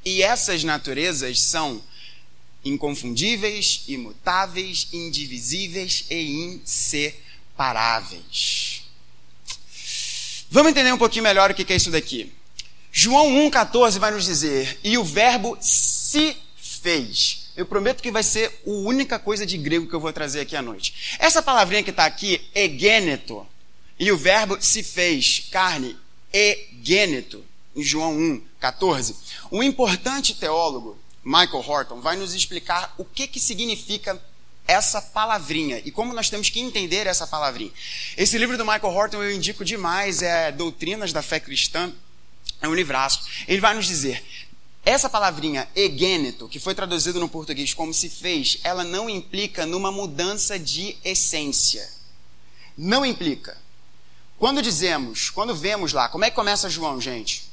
[0.04, 1.82] E essas naturezas são
[2.62, 8.82] inconfundíveis, imutáveis, indivisíveis e inseparáveis.
[10.50, 12.30] Vamos entender um pouquinho melhor o que é isso daqui.
[12.92, 17.48] João 1,14 vai nos dizer: E o Verbo se fez.
[17.56, 20.54] Eu prometo que vai ser a única coisa de grego que eu vou trazer aqui
[20.54, 21.16] à noite.
[21.18, 23.46] Essa palavrinha que está aqui, egêneto,
[23.98, 25.96] e o verbo se fez, carne,
[26.34, 27.44] egêneto,
[27.76, 29.16] em João 1, 14.
[29.52, 34.20] Um importante teólogo, Michael Horton, vai nos explicar o que, que significa
[34.66, 37.72] essa palavrinha e como nós temos que entender essa palavrinha.
[38.16, 41.92] Esse livro do Michael Horton eu indico demais, é Doutrinas da Fé Cristã,
[42.60, 43.28] é um livraço.
[43.46, 44.24] Ele vai nos dizer,
[44.84, 49.92] essa palavrinha egênito, que foi traduzido no português como se fez, ela não implica numa
[49.92, 51.88] mudança de essência.
[52.76, 53.56] Não implica.
[54.44, 57.50] Quando dizemos, quando vemos lá, como é que começa João, gente?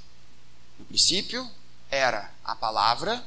[0.78, 1.50] No princípio
[1.90, 3.26] era a palavra,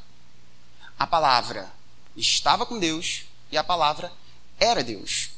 [0.98, 1.72] a palavra
[2.14, 4.12] estava com Deus, e a palavra
[4.60, 5.30] era Deus.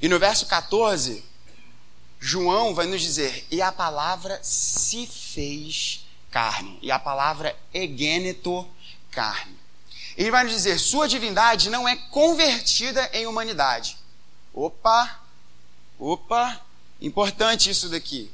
[0.00, 1.24] E no verso 14,
[2.20, 6.78] João vai nos dizer: E a palavra se fez carne.
[6.80, 8.64] E a palavra egêneto
[9.10, 9.58] carne.
[10.16, 13.98] Ele vai nos dizer: Sua divindade não é convertida em humanidade.
[14.54, 15.20] Opa,
[15.98, 16.67] opa,
[17.00, 18.30] importante isso daqui.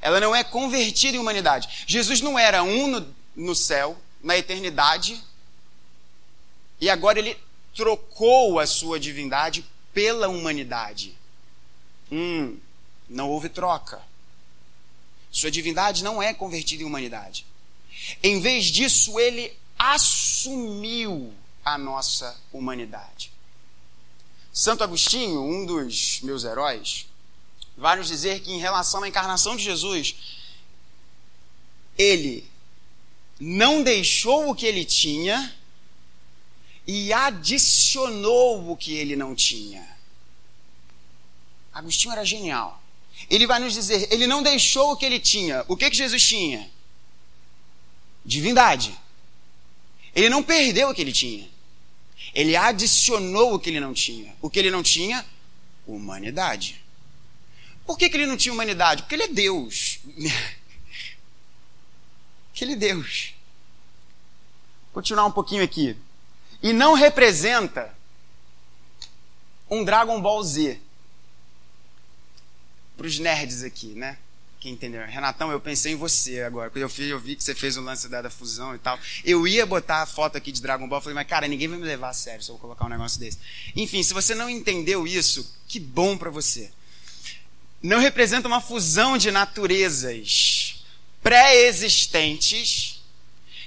[0.00, 1.84] Ela não é convertida em humanidade.
[1.86, 5.22] Jesus não era um no, no céu, na eternidade,
[6.80, 7.36] e agora ele
[7.74, 11.16] trocou a sua divindade pela humanidade.
[12.10, 12.58] Hum,
[13.08, 14.00] não houve troca.
[15.30, 17.46] Sua divindade não é convertida em humanidade.
[18.22, 21.32] Em vez disso, ele assumiu
[21.64, 23.30] a nossa humanidade.
[24.52, 27.06] Santo Agostinho, um dos meus heróis,
[27.80, 30.14] vai nos dizer que em relação à encarnação de Jesus,
[31.96, 32.46] ele
[33.40, 35.56] não deixou o que ele tinha
[36.86, 39.88] e adicionou o que ele não tinha.
[41.72, 42.82] Agostinho era genial.
[43.30, 45.64] Ele vai nos dizer, ele não deixou o que ele tinha.
[45.66, 46.70] O que, que Jesus tinha?
[48.22, 48.94] Divindade.
[50.14, 51.48] Ele não perdeu o que ele tinha.
[52.34, 54.36] Ele adicionou o que ele não tinha.
[54.42, 55.24] O que ele não tinha?
[55.86, 56.82] Humanidade.
[57.86, 59.02] Por que, que ele não tinha humanidade?
[59.02, 60.00] Porque ele é Deus.
[62.50, 63.34] Porque ele é Deus.
[64.86, 65.96] Vou continuar um pouquinho aqui
[66.62, 67.94] e não representa
[69.70, 70.80] um Dragon Ball Z.
[72.96, 74.18] Para os nerds aqui, né?
[74.58, 75.02] Quem entendeu?
[75.06, 76.68] Renatão, eu pensei em você agora.
[76.68, 78.98] Quando eu, fiz, eu vi que você fez o lance da, da fusão e tal.
[79.24, 81.00] Eu ia botar a foto aqui de Dragon Ball.
[81.00, 83.38] Falei, mas cara, ninguém vai me levar a sério se eu colocar um negócio desse.
[83.74, 86.70] Enfim, se você não entendeu isso, que bom para você.
[87.82, 90.84] Não representa uma fusão de naturezas
[91.22, 93.00] pré-existentes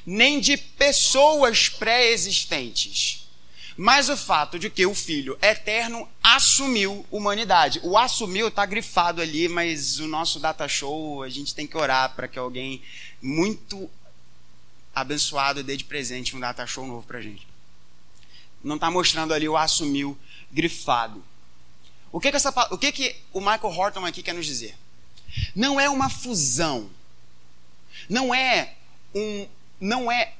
[0.05, 3.27] nem de pessoas pré-existentes,
[3.75, 7.79] mas o fato de que o Filho eterno assumiu humanidade.
[7.83, 12.13] O assumiu está grifado ali, mas o nosso data show, a gente tem que orar
[12.13, 12.81] para que alguém
[13.21, 13.89] muito
[14.93, 17.47] abençoado dê de presente um data show novo para gente.
[18.63, 20.17] Não está mostrando ali o assumiu
[20.51, 21.23] grifado.
[22.13, 24.77] O que que, essa, o que que o Michael Horton aqui quer nos dizer?
[25.55, 26.87] Não é uma fusão.
[28.07, 28.75] Não é
[29.15, 29.47] um,
[29.81, 30.35] não é.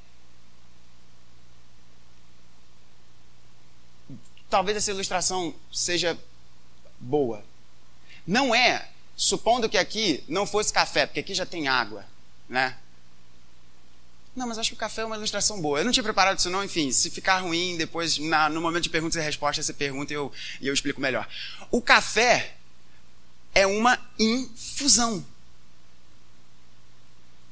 [4.51, 6.15] Talvez essa ilustração seja
[6.99, 7.43] boa.
[8.27, 12.05] Não é, supondo que aqui não fosse café, porque aqui já tem água,
[12.47, 12.77] né?
[14.35, 15.79] Não, mas acho que o café é uma ilustração boa.
[15.79, 16.63] Eu não tinha preparado isso, não.
[16.63, 20.15] Enfim, se ficar ruim, depois, na, no momento de perguntas e respostas, você pergunta e
[20.15, 21.27] eu, e eu explico melhor.
[21.69, 22.55] O café
[23.53, 25.23] é uma infusão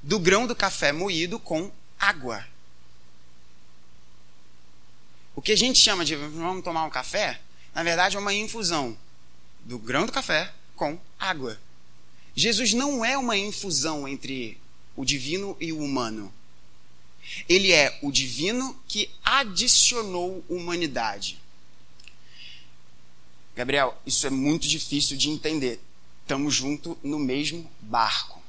[0.02, 2.44] do grão do café moído com água.
[5.36, 7.40] O que a gente chama de vamos tomar um café,
[7.74, 8.98] na verdade é uma infusão
[9.62, 11.60] do grão do café com água.
[12.36, 14.60] Jesus não é uma infusão entre
[14.96, 16.34] o divino e o humano.
[17.48, 21.40] Ele é o divino que adicionou humanidade.
[23.56, 25.80] Gabriel, isso é muito difícil de entender.
[26.22, 28.42] Estamos juntos no mesmo barco.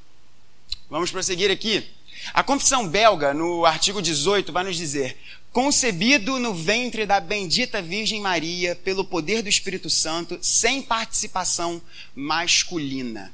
[0.88, 1.84] Vamos prosseguir aqui.
[2.32, 5.18] A confissão belga, no artigo 18, vai nos dizer:
[5.50, 11.82] concebido no ventre da bendita Virgem Maria pelo poder do Espírito Santo, sem participação
[12.14, 13.32] masculina.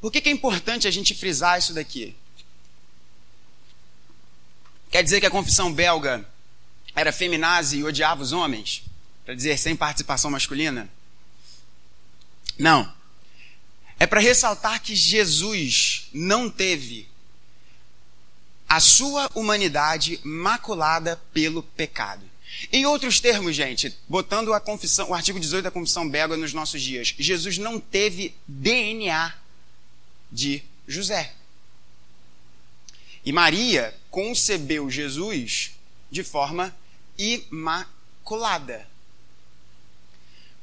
[0.00, 2.14] Por que, que é importante a gente frisar isso daqui?
[4.90, 6.26] Quer dizer que a confissão belga
[6.94, 8.82] era feminazi e odiava os homens?
[9.24, 10.88] Para dizer sem participação masculina?
[12.58, 12.92] Não.
[14.00, 17.08] É para ressaltar que Jesus não teve
[18.68, 22.24] a sua humanidade maculada pelo pecado.
[22.72, 26.82] Em outros termos, gente, botando a confissão, o artigo 18 da Confissão Belga nos nossos
[26.82, 29.34] dias, Jesus não teve DNA
[30.30, 31.32] de José.
[33.24, 35.72] E Maria concebeu Jesus
[36.10, 36.74] de forma
[37.16, 38.88] imaculada.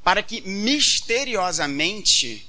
[0.04, 2.46] Para que misteriosamente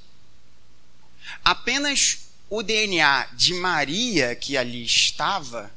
[1.44, 5.72] apenas o DNA de Maria que ali estava,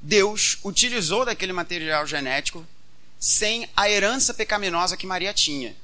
[0.00, 2.66] Deus utilizou daquele material genético
[3.18, 5.76] sem a herança pecaminosa que Maria tinha.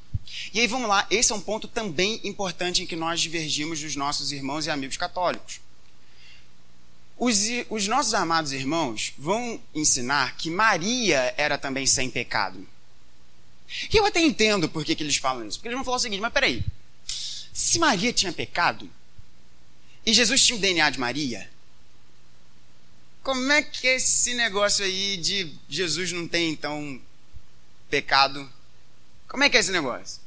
[0.52, 3.96] E aí vamos lá, esse é um ponto também importante em que nós divergimos dos
[3.96, 5.60] nossos irmãos e amigos católicos.
[7.24, 7.38] Os,
[7.70, 12.66] os nossos amados irmãos vão ensinar que Maria era também sem pecado.
[13.92, 15.56] E eu até entendo por que, que eles falam isso.
[15.56, 16.64] Porque eles vão falar o seguinte: mas peraí,
[17.52, 18.90] se Maria tinha pecado
[20.04, 21.48] e Jesus tinha o DNA de Maria,
[23.22, 27.00] como é que é esse negócio aí de Jesus não tem então
[27.88, 28.50] pecado?
[29.28, 30.20] Como é que é esse negócio?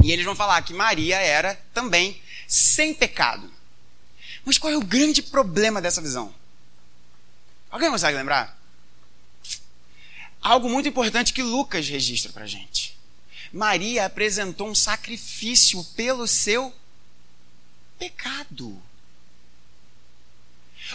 [0.00, 3.55] E eles vão falar que Maria era também sem pecado.
[4.46, 6.32] Mas qual é o grande problema dessa visão?
[7.68, 8.56] Alguém consegue lembrar?
[10.40, 12.96] Algo muito importante que Lucas registra para gente.
[13.52, 16.72] Maria apresentou um sacrifício pelo seu
[17.98, 18.80] pecado.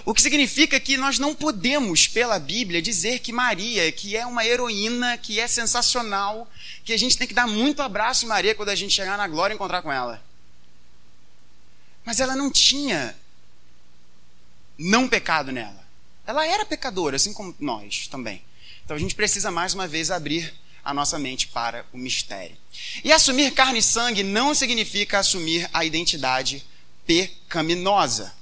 [0.06, 4.46] O que significa que nós não podemos, pela Bíblia, dizer que Maria, que é uma
[4.46, 6.50] heroína, que é sensacional,
[6.86, 9.28] que a gente tem que dar muito abraço em Maria quando a gente chegar na
[9.28, 10.24] glória e encontrar com ela.
[12.06, 13.14] Mas ela não tinha
[14.82, 15.86] não pecado nela.
[16.26, 18.42] Ela era pecadora, assim como nós também.
[18.84, 22.58] Então a gente precisa mais uma vez abrir a nossa mente para o mistério.
[23.04, 26.66] E assumir carne e sangue não significa assumir a identidade
[27.06, 28.34] pecaminosa.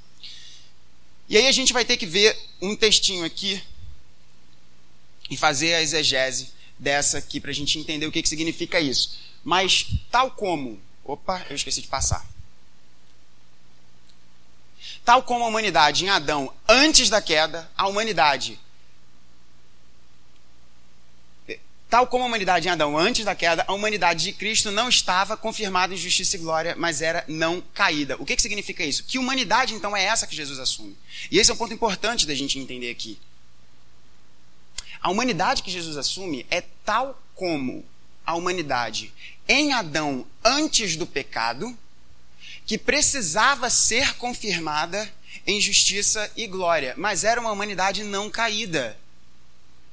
[1.27, 3.61] E aí a gente vai ter que ver um textinho aqui
[5.29, 9.19] e fazer a exegese dessa aqui para a gente entender o que, que significa isso.
[9.43, 10.79] Mas, tal como.
[11.03, 12.25] Opa, eu esqueci de passar.
[15.09, 18.59] Tal como a humanidade em Adão, antes da queda, a humanidade
[21.89, 25.35] Tal como a humanidade em Adão antes da queda, a humanidade de Cristo não estava
[25.35, 28.17] confirmada em justiça e glória, mas era não caída.
[28.19, 29.03] O que, que significa isso?
[29.03, 30.95] Que humanidade então é essa que Jesus assume?
[31.31, 33.17] E esse é um ponto importante da gente entender aqui.
[35.01, 37.83] A humanidade que Jesus assume é tal como
[38.23, 39.11] a humanidade
[39.47, 41.75] em Adão antes do pecado,
[42.69, 45.11] que precisava ser confirmada
[45.47, 48.95] em justiça e glória, mas era uma humanidade não caída.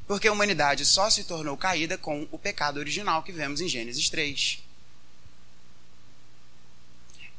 [0.07, 4.11] Porque a humanidade só se tornou caída com o pecado original que vemos em Gênesis
[4.11, 4.59] 3.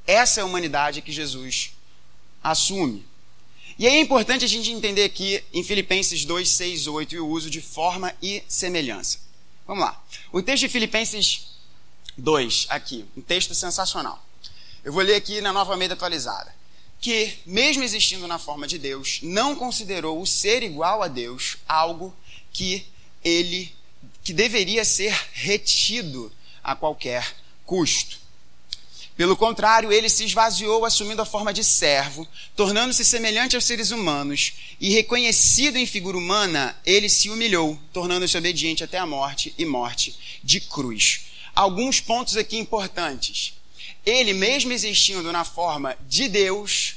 [0.08, 1.72] Essa é a humanidade que Jesus
[2.44, 3.06] assume.
[3.78, 7.52] E é importante a gente entender aqui em Filipenses 2, 6, 8 e o uso
[7.52, 9.20] de forma e semelhança.
[9.68, 10.04] Vamos lá.
[10.32, 11.60] O texto de Filipenses
[12.18, 14.27] 2, aqui, um texto sensacional.
[14.88, 16.56] Eu vou ler aqui na nova Almeida atualizada.
[17.02, 22.16] Que, mesmo existindo na forma de Deus, não considerou o ser igual a Deus algo
[22.54, 22.88] que
[23.22, 23.76] ele
[24.24, 26.32] que deveria ser retido
[26.64, 28.18] a qualquer custo.
[29.18, 34.54] Pelo contrário, ele se esvaziou assumindo a forma de servo, tornando-se semelhante aos seres humanos,
[34.80, 40.18] e reconhecido em figura humana, ele se humilhou, tornando-se obediente até a morte e morte
[40.42, 41.26] de cruz.
[41.54, 43.57] Alguns pontos aqui importantes.
[44.08, 46.96] Ele, mesmo existindo na forma de Deus,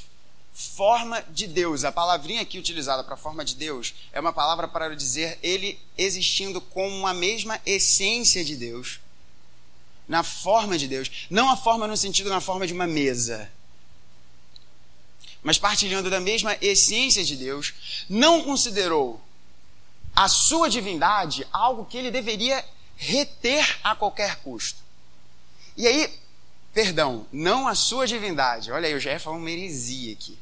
[0.53, 1.83] forma de Deus.
[1.83, 6.61] A palavrinha aqui utilizada para forma de Deus é uma palavra para dizer ele existindo
[6.61, 9.01] com a mesma essência de Deus,
[10.07, 11.27] na forma de Deus.
[11.29, 13.51] Não a forma no sentido na forma de uma mesa,
[15.43, 19.19] mas partilhando da mesma essência de Deus, não considerou
[20.15, 22.63] a sua divindade algo que ele deveria
[22.95, 24.79] reter a qualquer custo.
[25.75, 26.20] E aí,
[26.73, 28.71] perdão, não a sua divindade.
[28.71, 30.37] Olha aí, eu já ia falar uma heresia aqui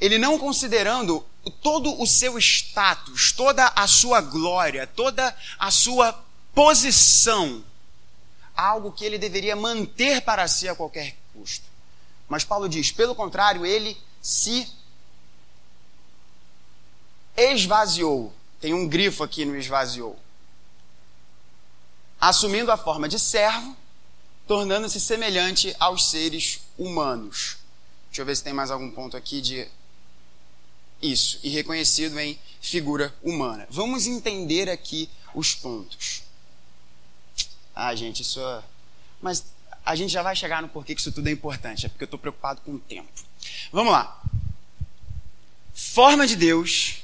[0.00, 1.24] ele não considerando
[1.62, 6.12] todo o seu status, toda a sua glória, toda a sua
[6.54, 7.64] posição,
[8.54, 11.64] algo que ele deveria manter para si a qualquer custo.
[12.28, 14.70] Mas Paulo diz, pelo contrário, ele se
[17.36, 18.34] esvaziou.
[18.60, 20.18] Tem um grifo aqui no esvaziou.
[22.20, 23.76] Assumindo a forma de servo,
[24.46, 27.56] tornando-se semelhante aos seres humanos.
[28.08, 29.68] Deixa eu ver se tem mais algum ponto aqui de
[31.02, 31.38] isso.
[31.42, 33.66] E reconhecido em figura humana.
[33.70, 36.22] Vamos entender aqui os pontos.
[37.74, 38.40] Ah, gente, isso.
[38.40, 38.62] É...
[39.20, 39.44] Mas
[39.84, 41.86] a gente já vai chegar no porquê que isso tudo é importante.
[41.86, 43.10] É porque eu estou preocupado com o tempo.
[43.70, 44.22] Vamos lá.
[45.74, 47.02] Forma de Deus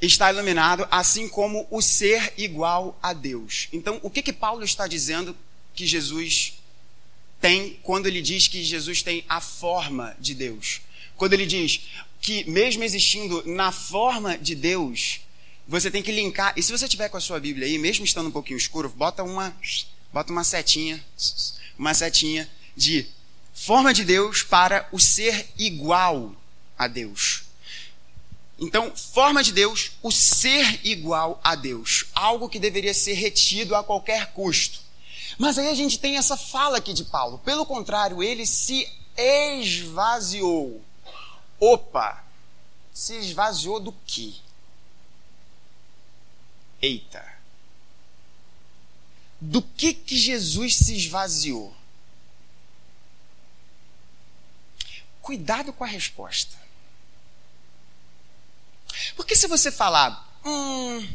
[0.00, 3.68] está iluminado, assim como o ser igual a Deus.
[3.72, 5.36] Então, o que que Paulo está dizendo
[5.74, 6.54] que Jesus
[7.40, 10.80] tem quando ele diz que Jesus tem a forma de Deus?
[11.16, 11.82] Quando ele diz
[12.20, 15.20] que mesmo existindo na forma de Deus,
[15.66, 16.52] você tem que linkar.
[16.56, 19.22] E se você tiver com a sua Bíblia aí, mesmo estando um pouquinho escuro, bota
[19.22, 19.54] uma
[20.12, 21.04] bota uma setinha,
[21.76, 23.06] uma setinha de
[23.52, 26.34] forma de Deus para o ser igual
[26.78, 27.44] a Deus.
[28.58, 33.82] Então, forma de Deus, o ser igual a Deus, algo que deveria ser retido a
[33.82, 34.80] qualquer custo.
[35.38, 37.38] Mas aí a gente tem essa fala aqui de Paulo.
[37.38, 40.82] Pelo contrário, ele se esvaziou.
[41.58, 42.24] Opa!
[42.92, 44.34] Se esvaziou do quê?
[46.80, 47.34] Eita!
[49.40, 51.74] Do que que Jesus se esvaziou?
[55.20, 56.56] Cuidado com a resposta.
[59.16, 61.06] Porque se você falar, hum,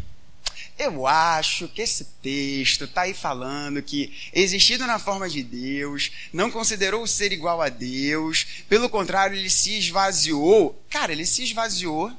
[0.79, 6.49] eu acho que esse texto está aí falando que, existindo na forma de Deus, não
[6.49, 10.81] considerou o ser igual a Deus, pelo contrário, ele se esvaziou.
[10.89, 12.09] Cara, ele se esvaziou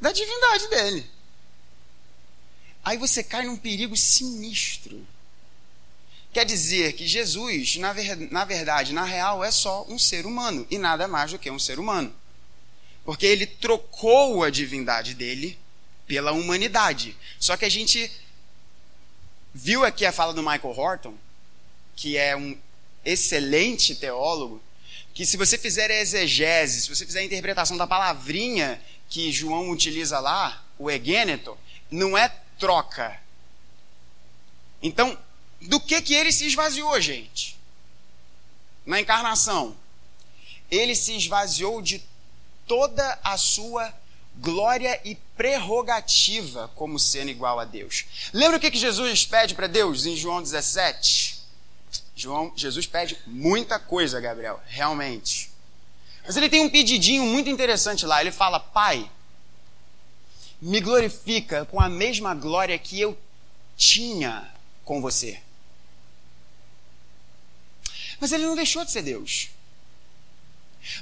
[0.00, 1.06] da divindade dele.
[2.84, 5.06] Aí você cai num perigo sinistro.
[6.32, 10.66] Quer dizer que Jesus, na, ver, na verdade, na real, é só um ser humano
[10.68, 12.12] e nada mais do que um ser humano.
[13.04, 15.56] Porque ele trocou a divindade dele
[16.08, 17.16] pela humanidade.
[17.38, 18.10] Só que a gente
[19.54, 21.14] viu aqui a fala do Michael Horton,
[21.94, 22.58] que é um
[23.04, 24.60] excelente teólogo,
[25.14, 29.70] que se você fizer a exegese, se você fizer a interpretação da palavrinha que João
[29.70, 31.56] utiliza lá, o egêneto,
[31.90, 32.28] não é
[32.58, 33.20] troca.
[34.82, 35.18] Então,
[35.60, 37.58] do que que ele se esvaziou, gente?
[38.86, 39.76] Na encarnação.
[40.70, 42.02] Ele se esvaziou de
[42.66, 43.92] toda a sua
[44.40, 48.04] glória e prerrogativa como sendo igual a Deus.
[48.32, 51.38] Lembra o que, que Jesus pede para Deus em João 17?
[52.14, 55.50] João, Jesus pede muita coisa, Gabriel, realmente.
[56.26, 58.20] Mas ele tem um pedidinho muito interessante lá.
[58.20, 59.10] Ele fala: Pai,
[60.60, 63.16] me glorifica com a mesma glória que eu
[63.76, 64.46] tinha
[64.84, 65.40] com você.
[68.20, 69.50] Mas ele não deixou de ser Deus.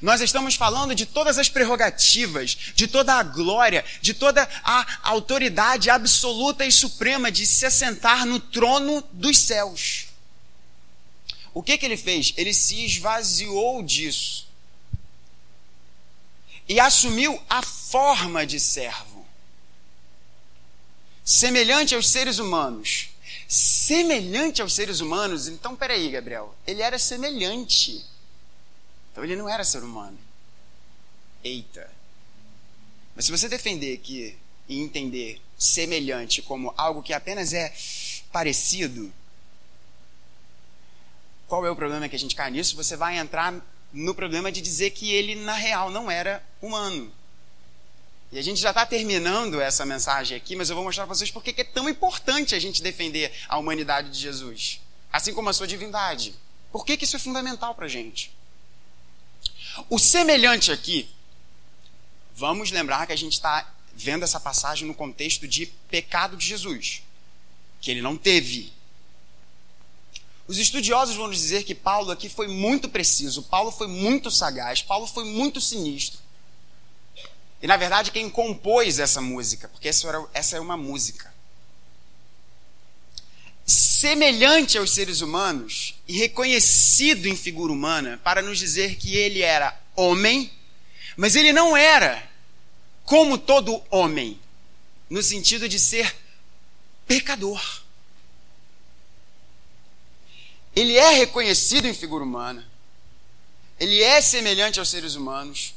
[0.02, 5.90] Nós estamos falando de todas as prerrogativas, de toda a glória, de toda a autoridade
[5.90, 10.06] absoluta e suprema de se assentar no trono dos céus.
[11.54, 12.34] O que, que ele fez?
[12.36, 14.46] Ele se esvaziou disso
[16.68, 19.26] e assumiu a forma de servo,
[21.24, 23.10] semelhante aos seres humanos.
[23.48, 28.04] Semelhante aos seres humanos, então peraí, Gabriel, ele era semelhante
[29.16, 30.18] então ele não era ser humano.
[31.42, 31.90] Eita.
[33.14, 34.36] Mas se você defender que
[34.68, 37.72] e entender semelhante como algo que apenas é
[38.30, 39.10] parecido,
[41.48, 42.76] qual é o problema que a gente cai nisso?
[42.76, 43.54] Você vai entrar
[43.90, 47.10] no problema de dizer que ele, na real, não era humano.
[48.30, 51.30] E a gente já está terminando essa mensagem aqui, mas eu vou mostrar para vocês
[51.30, 54.78] porque é tão importante a gente defender a humanidade de Jesus,
[55.10, 56.34] assim como a sua divindade.
[56.70, 58.35] Por que, que isso é fundamental para a gente?
[59.88, 61.08] O semelhante aqui,
[62.34, 67.02] vamos lembrar que a gente está vendo essa passagem no contexto de pecado de Jesus,
[67.80, 68.72] que ele não teve.
[70.46, 75.06] Os estudiosos vão dizer que Paulo aqui foi muito preciso, Paulo foi muito sagaz, Paulo
[75.06, 76.20] foi muito sinistro.
[77.60, 81.34] E na verdade, quem compôs essa música, porque essa essa é uma música,
[83.96, 89.74] semelhante aos seres humanos e reconhecido em figura humana para nos dizer que ele era
[89.94, 90.50] homem,
[91.16, 92.30] mas ele não era
[93.04, 94.38] como todo homem,
[95.08, 96.14] no sentido de ser
[97.06, 97.82] pecador.
[100.74, 102.70] Ele é reconhecido em figura humana,
[103.80, 105.74] ele é semelhante aos seres humanos,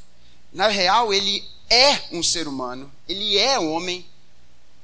[0.52, 4.04] na real, ele é um ser humano, ele é homem,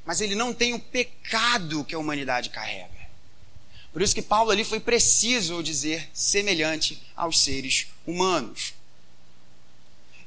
[0.07, 2.95] mas ele não tem o pecado que a humanidade carrega.
[3.97, 8.74] Por isso que Paulo ali foi preciso dizer semelhante aos seres humanos.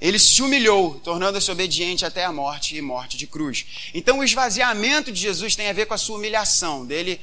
[0.02, 3.68] Ele se humilhou, tornando-se obediente até a morte e morte de cruz.
[3.94, 7.22] Então, o esvaziamento de Jesus tem a ver com a sua humilhação, dele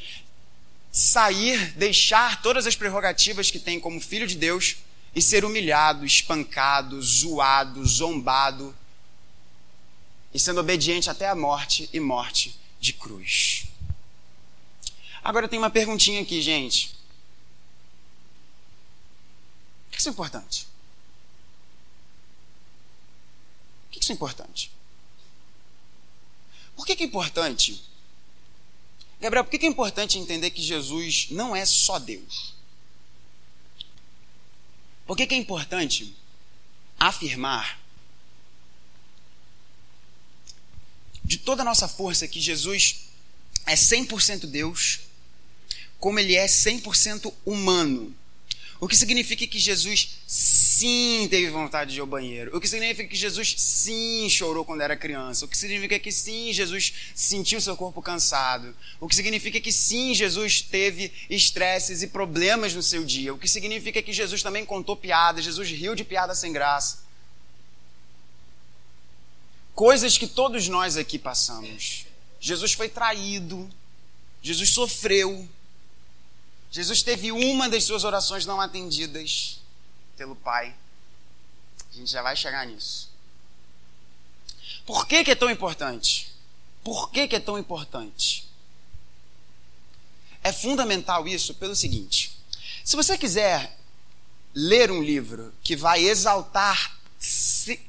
[0.93, 4.77] sair, deixar todas as prerrogativas que tem como filho de Deus
[5.17, 8.73] e ser humilhado, espancado, zoado, zombado
[10.33, 13.66] e sendo obediente até a morte e morte de cruz.
[15.27, 16.95] Agora tem uma perguntinha aqui, gente.
[19.87, 20.69] Por que isso é importante?
[23.83, 24.71] Por que isso é importante?
[26.77, 27.83] Por que, é importante?
[29.21, 32.55] Gabriel, por que é importante entender que Jesus não é só Deus?
[35.09, 36.15] Por que é importante
[37.01, 37.81] afirmar
[41.25, 43.07] de toda a nossa força que Jesus
[43.67, 45.06] é 100% Deus,
[45.99, 48.15] como ele é 100% humano.
[48.79, 52.55] O que significa que Jesus sim teve vontade de ir ao banheiro.
[52.55, 55.47] O que significa que Jesus sim chorou quando era criança.
[55.47, 58.77] O que significa que sim Jesus sentiu seu corpo cansado.
[59.01, 63.33] O que significa que sim Jesus teve estresses e problemas no seu dia.
[63.33, 65.45] O que significa que Jesus também contou piadas.
[65.45, 67.07] Jesus riu de piada sem graça
[69.77, 72.07] coisas que todos nós aqui passamos.
[72.41, 73.69] Jesus foi traído,
[74.43, 75.47] Jesus sofreu,
[76.71, 79.61] Jesus teve uma das suas orações não atendidas
[80.17, 80.75] pelo Pai.
[81.93, 83.11] A gente já vai chegar nisso.
[84.85, 86.33] Por que, que é tão importante?
[86.85, 88.47] Por que, que é tão importante?
[90.43, 92.37] É fundamental isso pelo seguinte:
[92.85, 93.77] se você quiser
[94.55, 96.97] ler um livro que vai exaltar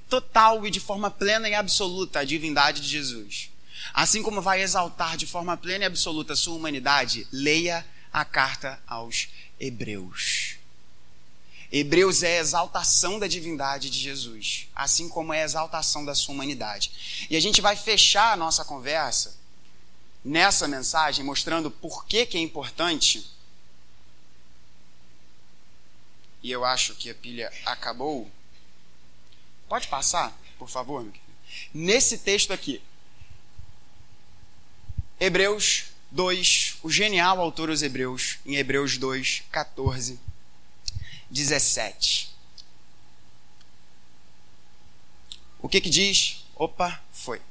[0.10, 3.50] total e de forma plena e absoluta a divindade de Jesus.
[3.94, 7.86] Assim como vai exaltar de forma plena e absoluta a sua humanidade, leia
[8.20, 10.56] a carta aos Hebreus.
[11.72, 16.34] Hebreus é a exaltação da divindade de Jesus, assim como é a exaltação da sua
[16.34, 17.28] humanidade.
[17.30, 19.38] E a gente vai fechar a nossa conversa
[20.26, 23.30] nessa mensagem mostrando por que, que é importante.
[26.42, 28.32] E eu acho que a pilha acabou.
[29.70, 31.06] Pode passar, por favor?
[31.72, 32.82] Nesse texto aqui,
[35.20, 40.20] Hebreus 2, o genial autor dos Hebreus, em Hebreus 2, 14,
[41.30, 42.36] 17.
[45.60, 46.46] O que que diz?
[46.56, 47.42] Opa, foi.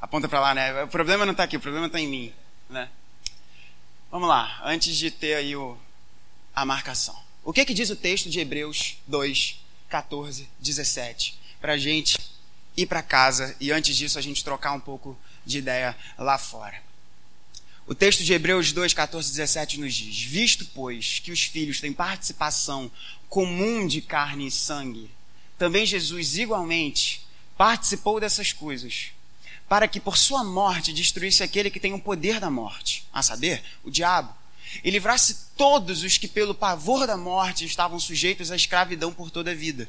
[0.00, 0.84] Aponta para lá, né?
[0.84, 2.32] O problema não está aqui, o problema está em mim,
[2.68, 2.88] né?
[4.10, 5.76] Vamos lá, antes de ter aí o,
[6.54, 7.18] a marcação.
[7.44, 11.38] O que que diz o texto de Hebreus 2, 14, 17?
[11.60, 12.18] para gente
[12.76, 16.80] ir para casa e antes disso a gente trocar um pouco de ideia lá fora.
[17.88, 21.90] O texto de Hebreus 2, 14, 17 nos diz: Visto, pois, que os filhos têm
[21.90, 22.90] participação
[23.30, 25.10] comum de carne e sangue,
[25.56, 27.26] também Jesus igualmente
[27.56, 29.06] participou dessas coisas,
[29.66, 33.64] para que por sua morte destruísse aquele que tem o poder da morte, a saber,
[33.82, 34.36] o diabo,
[34.84, 39.52] e livrasse todos os que pelo pavor da morte estavam sujeitos à escravidão por toda
[39.52, 39.88] a vida.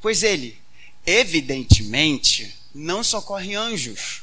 [0.00, 0.56] Pois ele,
[1.04, 4.22] evidentemente, não socorre anjos,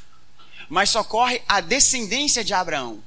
[0.74, 3.00] mas socorre a descendência de Abraão.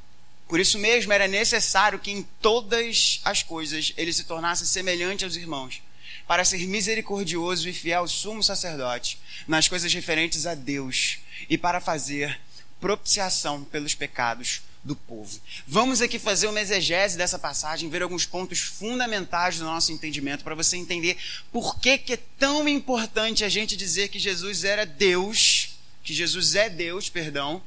[0.46, 5.34] Por isso mesmo era necessário que em todas as coisas ele se tornasse semelhante aos
[5.34, 5.82] irmãos,
[6.28, 11.18] para ser misericordioso e fiel sumo sacerdote nas coisas referentes a Deus
[11.50, 12.38] e para fazer
[12.80, 15.40] propiciação pelos pecados do povo.
[15.66, 20.54] Vamos aqui fazer uma exegese dessa passagem, ver alguns pontos fundamentais do nosso entendimento para
[20.54, 21.16] você entender
[21.50, 25.65] por que, que é tão importante a gente dizer que Jesus era Deus,
[26.06, 27.60] que Jesus é Deus, perdão,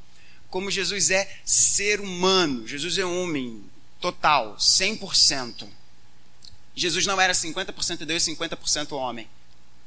[0.49, 2.65] como Jesus é ser humano.
[2.65, 3.61] Jesus é homem
[3.99, 5.67] total, 100%.
[6.73, 9.27] Jesus não era 50% Deus e 50% homem.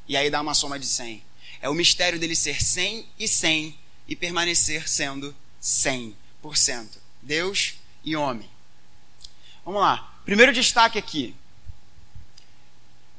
[0.07, 1.25] E aí dá uma soma de 100.
[1.63, 6.15] É o mistério dele ser 100 e 100 e permanecer sendo 100%.
[7.23, 8.51] Deus e homem.
[9.65, 10.21] Vamos lá.
[10.27, 11.35] Primeiro destaque aqui.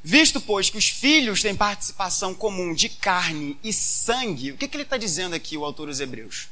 [0.03, 4.75] Visto, pois, que os filhos têm participação comum de carne e sangue, o que, que
[4.75, 6.49] ele está dizendo aqui, o autor dos Hebreus?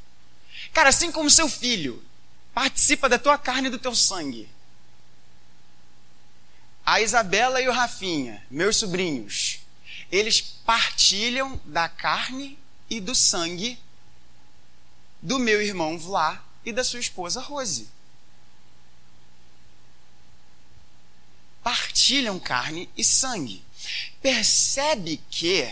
[0.71, 2.01] Cara, assim como seu filho
[2.53, 4.47] participa da tua carne e do teu sangue,
[6.85, 9.59] a Isabela e o Rafinha, meus sobrinhos,
[10.09, 12.57] eles partilham da carne
[12.89, 13.77] e do sangue
[15.21, 17.89] do meu irmão Vlá e da sua esposa Rose.
[21.63, 23.63] Partilham carne e sangue.
[24.21, 25.71] Percebe que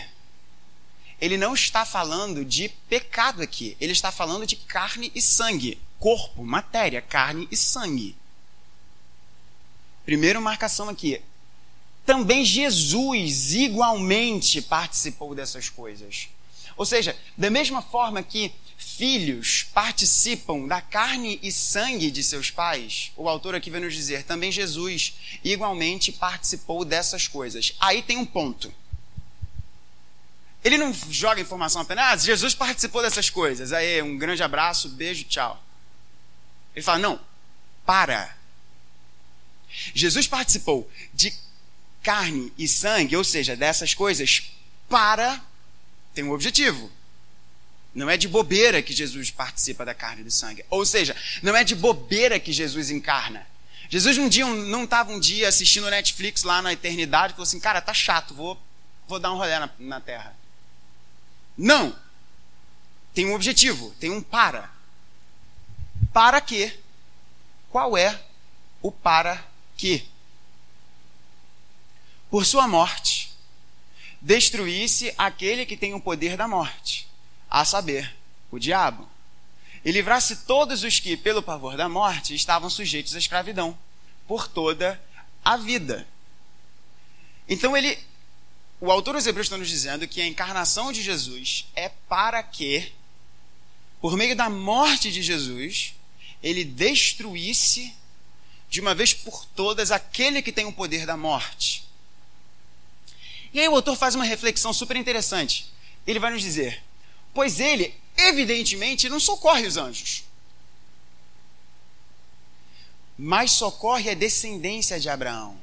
[1.20, 6.42] ele não está falando de pecado aqui, ele está falando de carne e sangue, corpo,
[6.42, 8.16] matéria, carne e sangue.
[10.04, 11.20] Primeiro marcação aqui.
[12.06, 16.28] Também Jesus igualmente participou dessas coisas.
[16.80, 23.12] Ou seja, da mesma forma que filhos participam da carne e sangue de seus pais,
[23.18, 25.12] o autor aqui vai nos dizer, também Jesus
[25.44, 27.74] igualmente participou dessas coisas.
[27.78, 28.72] Aí tem um ponto.
[30.64, 33.74] Ele não joga informação apenas, ah, Jesus participou dessas coisas.
[33.74, 35.62] Aí, um grande abraço, beijo, tchau.
[36.74, 37.20] Ele fala, não,
[37.84, 38.34] para.
[39.94, 41.30] Jesus participou de
[42.02, 44.50] carne e sangue, ou seja, dessas coisas,
[44.88, 45.49] para.
[46.20, 46.92] Tem um objetivo.
[47.94, 50.62] Não é de bobeira que Jesus participa da carne e do sangue.
[50.68, 53.46] Ou seja, não é de bobeira que Jesus encarna.
[53.88, 57.58] Jesus um dia não estava um dia assistindo Netflix lá na eternidade e falou assim,
[57.58, 58.60] cara, tá chato, vou,
[59.08, 60.36] vou dar um rolê na, na terra.
[61.56, 61.98] Não.
[63.14, 64.70] Tem um objetivo, tem um para.
[66.12, 66.78] Para quê?
[67.70, 68.22] Qual é
[68.82, 69.42] o para
[69.74, 70.04] quê?
[72.30, 73.29] Por sua morte,
[74.20, 77.08] destruísse aquele que tem o poder da morte,
[77.48, 78.14] a saber,
[78.50, 79.08] o diabo,
[79.84, 83.76] e livrasse todos os que, pelo pavor da morte, estavam sujeitos à escravidão,
[84.26, 85.00] por toda
[85.44, 86.06] a vida.
[87.48, 87.98] Então ele
[88.80, 92.90] o autor dos Hebreus está nos dizendo que a encarnação de Jesus é para que,
[94.00, 95.94] por meio da morte de Jesus,
[96.42, 97.94] ele destruísse
[98.70, 101.89] de uma vez por todas aquele que tem o poder da morte.
[103.52, 105.72] E aí o autor faz uma reflexão super interessante.
[106.06, 106.82] Ele vai nos dizer:
[107.34, 110.24] pois ele, evidentemente, não socorre os anjos,
[113.18, 115.60] mas socorre a descendência de Abraão.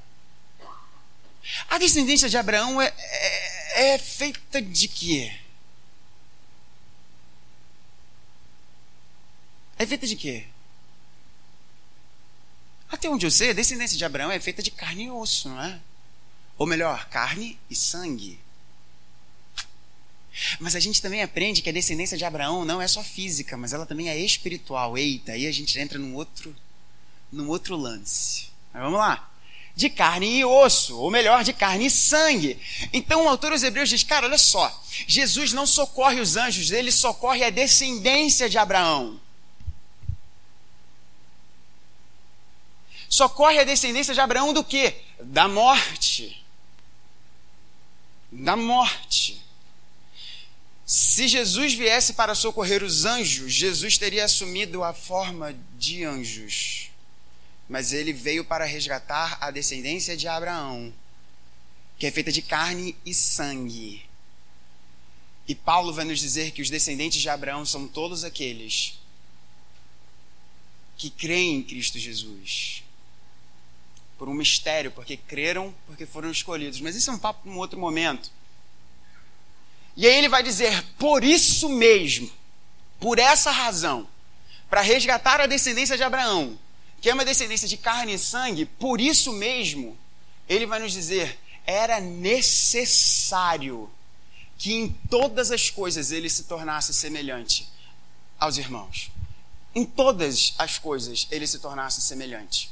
[1.69, 5.33] A descendência de Abraão é, é, é feita de quê?
[9.79, 10.45] É feita de quê?
[12.89, 15.61] Até onde eu sei, a descendência de Abraão é feita de carne e osso, não
[15.61, 15.79] é?
[16.57, 18.39] Ou melhor, carne e sangue.
[20.59, 23.73] Mas a gente também aprende que a descendência de Abraão não é só física, mas
[23.73, 24.97] ela também é espiritual.
[24.97, 26.55] Eita, aí a gente entra num outro,
[27.31, 28.49] num outro lance.
[28.73, 29.29] Mas vamos lá
[29.77, 32.59] de carne e osso, ou melhor, de carne e sangue.
[32.91, 36.91] Então o autor dos Hebreus diz: cara, olha só, Jesus não socorre os anjos, ele
[36.91, 39.21] socorre a descendência de Abraão.
[43.07, 44.95] Socorre a descendência de Abraão do que?
[45.21, 46.43] Da morte.
[48.31, 49.41] Da morte.
[50.85, 56.87] Se Jesus viesse para socorrer os anjos, Jesus teria assumido a forma de anjos
[57.69, 60.93] mas ele veio para resgatar a descendência de Abraão,
[61.99, 64.05] que é feita de carne e sangue.
[65.47, 68.99] E Paulo vai nos dizer que os descendentes de Abraão são todos aqueles
[70.97, 72.83] que creem em Cristo Jesus.
[74.17, 76.81] Por um mistério, porque creram, porque foram escolhidos.
[76.81, 78.31] Mas isso é um papo para um outro momento.
[79.95, 82.31] E aí ele vai dizer: por isso mesmo,
[82.99, 84.07] por essa razão,
[84.69, 86.57] para resgatar a descendência de Abraão,
[87.01, 89.97] que é uma descendência de carne e sangue, por isso mesmo,
[90.47, 93.89] ele vai nos dizer: era necessário
[94.57, 97.67] que em todas as coisas ele se tornasse semelhante
[98.39, 99.11] aos irmãos.
[99.75, 102.71] Em todas as coisas ele se tornasse semelhante.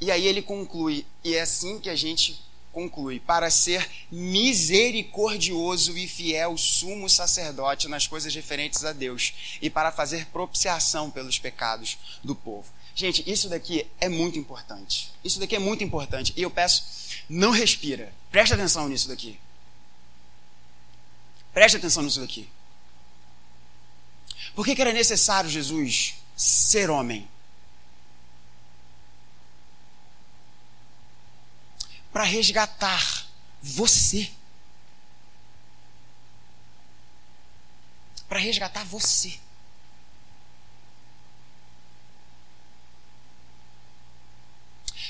[0.00, 2.40] E aí ele conclui, e é assim que a gente
[2.72, 9.92] conclui: para ser misericordioso e fiel sumo sacerdote nas coisas referentes a Deus e para
[9.92, 12.72] fazer propiciação pelos pecados do povo.
[12.94, 15.12] Gente, isso daqui é muito importante.
[15.24, 16.32] Isso daqui é muito importante.
[16.36, 16.84] E eu peço,
[17.28, 18.12] não respira.
[18.30, 19.38] Preste atenção nisso daqui.
[21.52, 22.48] Preste atenção nisso daqui.
[24.54, 27.28] Por que, que era necessário Jesus ser homem?
[32.12, 33.26] Para resgatar
[33.62, 34.30] você.
[38.28, 39.38] Para resgatar você.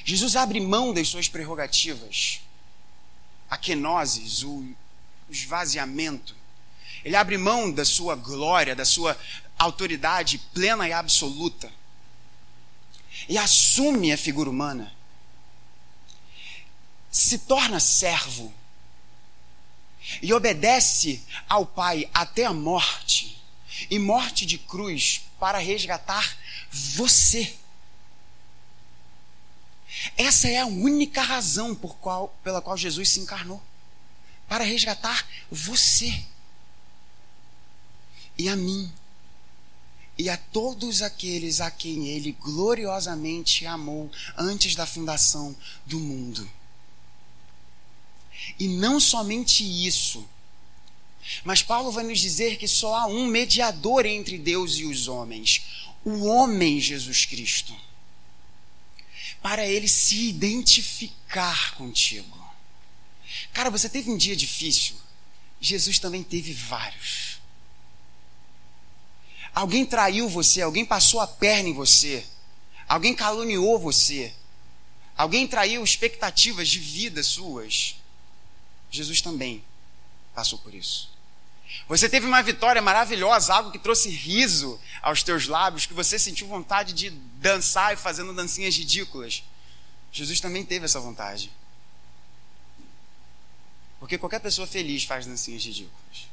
[0.05, 2.41] Jesus abre mão das suas prerrogativas,
[3.49, 4.75] a kenosis, o
[5.29, 6.35] esvaziamento.
[7.05, 9.17] Ele abre mão da sua glória, da sua
[9.59, 11.73] autoridade plena e absoluta.
[13.29, 14.93] E assume a figura humana.
[17.11, 18.53] Se torna servo.
[20.23, 23.41] E obedece ao Pai até a morte
[23.91, 26.37] e morte de cruz para resgatar
[26.71, 27.55] você.
[30.17, 33.63] Essa é a única razão por qual, pela qual Jesus se encarnou
[34.49, 36.25] para resgatar você
[38.37, 38.93] e a mim
[40.19, 45.57] e a todos aqueles a quem ele gloriosamente amou antes da fundação
[45.87, 46.51] do mundo.
[48.59, 50.29] E não somente isso,
[51.45, 55.63] mas Paulo vai nos dizer que só há um mediador entre Deus e os homens,
[56.05, 57.75] o homem Jesus Cristo,
[59.43, 62.39] para ele se identificar contigo.
[63.53, 64.97] Cara, você teve um dia difícil,
[65.61, 67.39] Jesus também teve vários.
[69.55, 72.25] Alguém traiu você, alguém passou a perna em você,
[72.89, 74.33] alguém caluniou você,
[75.17, 78.00] alguém traiu expectativas de vida suas.
[78.91, 79.65] Jesus também
[80.35, 81.11] passou por isso.
[81.89, 86.47] Você teve uma vitória maravilhosa, algo que trouxe riso aos teus lábios, que você sentiu
[86.47, 89.45] vontade de dançar e fazendo dancinhas ridículas.
[90.13, 91.51] Jesus também teve essa vontade.
[94.01, 96.29] Porque qualquer pessoa feliz faz dancinhas ridículas.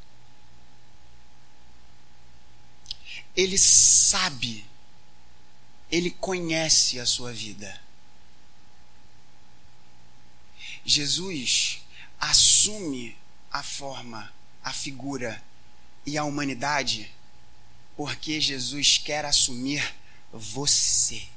[3.35, 4.65] Ele sabe,
[5.91, 7.79] ele conhece a sua vida.
[10.83, 11.81] Jesus
[12.19, 13.17] assume
[13.51, 14.31] a forma,
[14.63, 15.41] a figura
[16.05, 17.11] e a humanidade
[17.97, 19.95] porque Jesus quer assumir
[20.31, 21.27] você.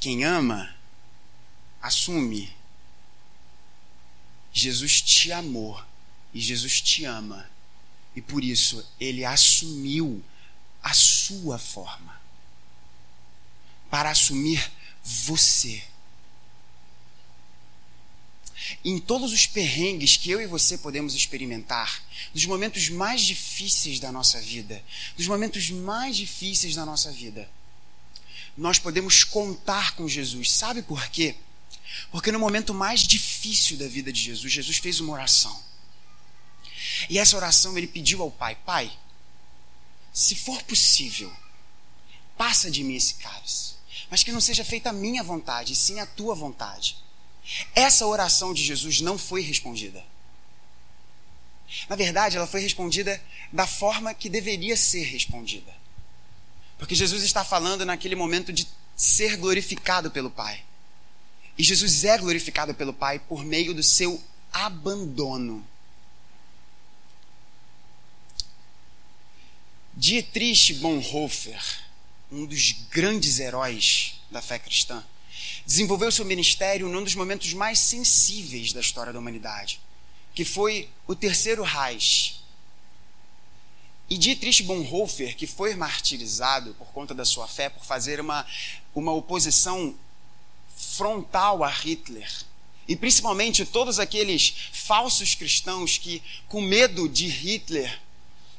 [0.00, 0.74] Quem ama,
[1.80, 2.52] assume.
[4.52, 5.80] Jesus te amou
[6.34, 7.48] e Jesus te ama.
[8.16, 10.24] E por isso ele assumiu
[10.82, 12.20] a sua forma
[13.88, 14.72] para assumir
[15.04, 15.84] você.
[18.84, 22.02] Em todos os perrengues que eu e você podemos experimentar,
[22.34, 24.82] nos momentos mais difíceis da nossa vida,
[25.16, 27.50] nos momentos mais difíceis da nossa vida,
[28.56, 30.50] nós podemos contar com Jesus.
[30.50, 31.34] Sabe por quê?
[32.10, 35.62] Porque no momento mais difícil da vida de Jesus, Jesus fez uma oração.
[37.08, 38.90] E essa oração ele pediu ao Pai: Pai,
[40.12, 41.32] se for possível,
[42.36, 43.74] passa de mim esse cálice,
[44.10, 46.96] mas que não seja feita a minha vontade, sim a tua vontade.
[47.74, 50.04] Essa oração de Jesus não foi respondida.
[51.88, 53.20] Na verdade, ela foi respondida
[53.52, 55.74] da forma que deveria ser respondida.
[56.78, 60.64] Porque Jesus está falando naquele momento de ser glorificado pelo Pai.
[61.56, 64.22] E Jesus é glorificado pelo Pai por meio do seu
[64.52, 65.66] abandono.
[69.94, 71.62] Dietrich Bonhoeffer,
[72.32, 75.04] um dos grandes heróis da fé cristã,
[75.66, 79.80] desenvolveu seu ministério num dos momentos mais sensíveis da história da humanidade,
[80.34, 82.40] que foi o Terceiro Reich.
[84.08, 88.44] E Dietrich Bonhoeffer, que foi martirizado por conta da sua fé, por fazer uma,
[88.92, 89.94] uma oposição
[90.76, 92.28] frontal a Hitler.
[92.88, 98.00] E principalmente todos aqueles falsos cristãos que, com medo de Hitler,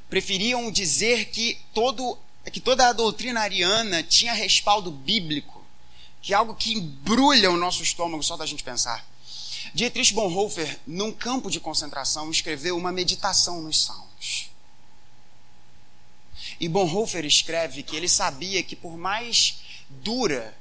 [0.10, 2.18] preferiam dizer que, todo,
[2.52, 5.61] que toda a doutrina ariana tinha respaldo bíblico
[6.22, 9.06] que é algo que embrulha o nosso estômago só da gente pensar.
[9.74, 14.50] Dietrich Bonhoeffer, num campo de concentração, escreveu uma meditação nos Salmos.
[16.60, 19.60] E Bonhoeffer escreve que ele sabia que, por mais
[19.90, 20.56] dura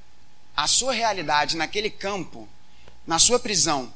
[0.56, 2.48] a sua realidade naquele campo,
[3.06, 3.92] na sua prisão,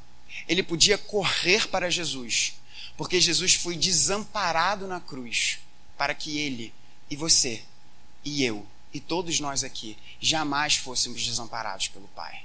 [0.49, 2.55] ele podia correr para Jesus,
[2.97, 5.59] porque Jesus foi desamparado na cruz
[5.97, 6.75] para que ele
[7.09, 7.63] e você
[8.25, 12.45] e eu e todos nós aqui jamais fôssemos desamparados pelo Pai.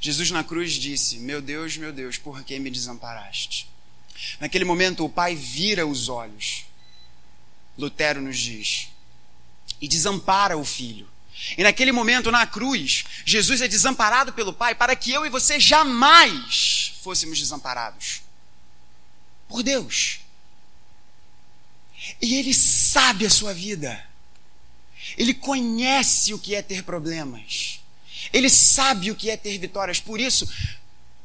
[0.00, 3.68] Jesus na cruz disse: Meu Deus, meu Deus, por que me desamparaste?
[4.38, 6.64] Naquele momento, o Pai vira os olhos,
[7.76, 8.88] Lutero nos diz,
[9.80, 11.08] e desampara o filho.
[11.58, 15.58] E naquele momento, na cruz, Jesus é desamparado pelo Pai para que eu e você
[15.58, 18.22] jamais fôssemos desamparados
[19.48, 20.23] por Deus.
[22.20, 24.04] E Ele sabe a sua vida.
[25.16, 27.80] Ele conhece o que é ter problemas.
[28.32, 30.00] Ele sabe o que é ter vitórias.
[30.00, 30.48] Por isso,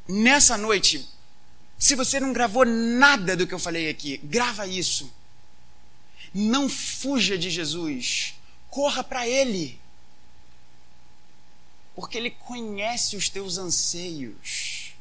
[0.06, 1.08] nessa noite,
[1.78, 5.12] se você não gravou nada do que eu falei aqui, grava isso.
[6.32, 8.34] Não fuja de Jesus.
[8.68, 9.80] Corra para Ele.
[11.94, 14.92] Porque Ele conhece os teus anseios.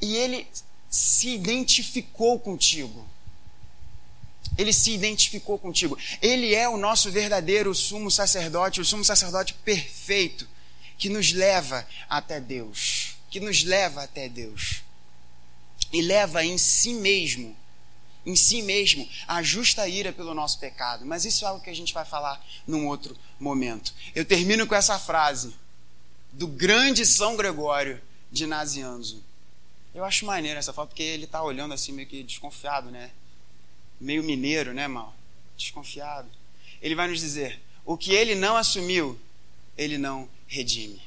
[0.00, 0.46] E Ele
[0.90, 3.08] se identificou contigo.
[4.56, 5.98] Ele se identificou contigo.
[6.20, 10.48] Ele é o nosso verdadeiro sumo sacerdote, o sumo sacerdote perfeito,
[10.96, 13.16] que nos leva até Deus.
[13.30, 14.82] Que nos leva até Deus.
[15.92, 17.56] E leva em si mesmo,
[18.26, 21.06] em si mesmo, a justa ira pelo nosso pecado.
[21.06, 23.94] Mas isso é algo que a gente vai falar num outro momento.
[24.14, 25.54] Eu termino com essa frase
[26.32, 29.24] do grande São Gregório de Nazianzo.
[29.94, 33.10] Eu acho maneiro essa foto porque ele está olhando assim meio que desconfiado, né?
[34.00, 35.16] Meio mineiro, né, mal?
[35.56, 36.28] Desconfiado.
[36.80, 39.18] Ele vai nos dizer: o que ele não assumiu,
[39.76, 41.00] ele não redime.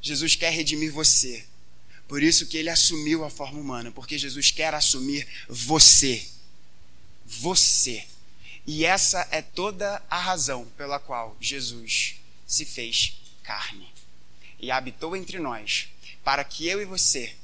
[0.00, 1.44] Jesus quer redimir você.
[2.06, 6.26] Por isso que ele assumiu a forma humana, porque Jesus quer assumir você.
[7.26, 8.06] Você.
[8.66, 12.16] E essa é toda a razão pela qual Jesus
[12.46, 13.88] se fez carne
[14.58, 15.88] e habitou entre nós,
[16.24, 17.34] para que eu e você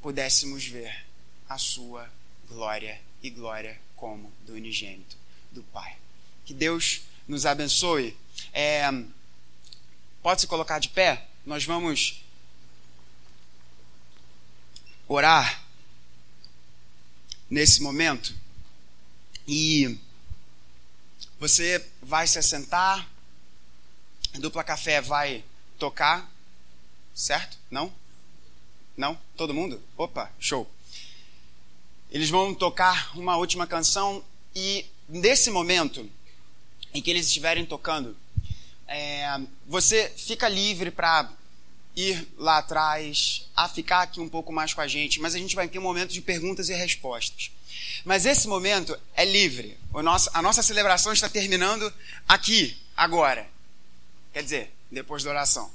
[0.00, 1.04] pudéssemos ver
[1.48, 2.10] a sua
[2.52, 5.16] glória e glória como do unigênito
[5.50, 5.96] do Pai.
[6.44, 8.16] Que Deus nos abençoe.
[8.52, 8.84] É,
[10.22, 11.26] pode se colocar de pé?
[11.44, 12.22] Nós vamos
[15.08, 15.62] orar
[17.50, 18.34] nesse momento
[19.46, 19.98] e
[21.38, 23.06] você vai se assentar,
[24.34, 25.44] a dupla café vai
[25.78, 26.30] tocar,
[27.14, 27.58] certo?
[27.70, 27.92] Não?
[28.96, 29.18] Não?
[29.36, 29.82] Todo mundo?
[29.96, 30.70] Opa, show.
[32.12, 34.22] Eles vão tocar uma última canção
[34.54, 36.06] e nesse momento
[36.92, 38.14] em que eles estiverem tocando,
[38.86, 41.32] é, você fica livre para
[41.96, 45.54] ir lá atrás, a ficar aqui um pouco mais com a gente, mas a gente
[45.54, 47.50] vai ter um momento de perguntas e respostas.
[48.04, 49.78] Mas esse momento é livre.
[49.94, 51.90] Nosso, a nossa celebração está terminando
[52.28, 53.48] aqui, agora.
[54.34, 55.70] Quer dizer, depois da oração.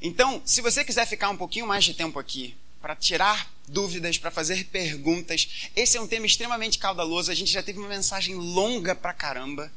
[0.00, 4.30] Então, se você quiser ficar um pouquinho mais de tempo aqui, para tirar dúvidas, para
[4.30, 7.30] fazer perguntas, esse é um tema extremamente caudaloso.
[7.30, 9.72] A gente já teve uma mensagem longa pra caramba.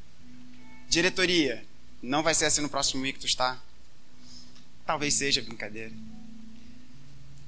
[0.87, 1.65] Diretoria,
[2.01, 3.59] não vai ser assim no próximo Ictus, tá?
[4.85, 5.91] Talvez seja brincadeira.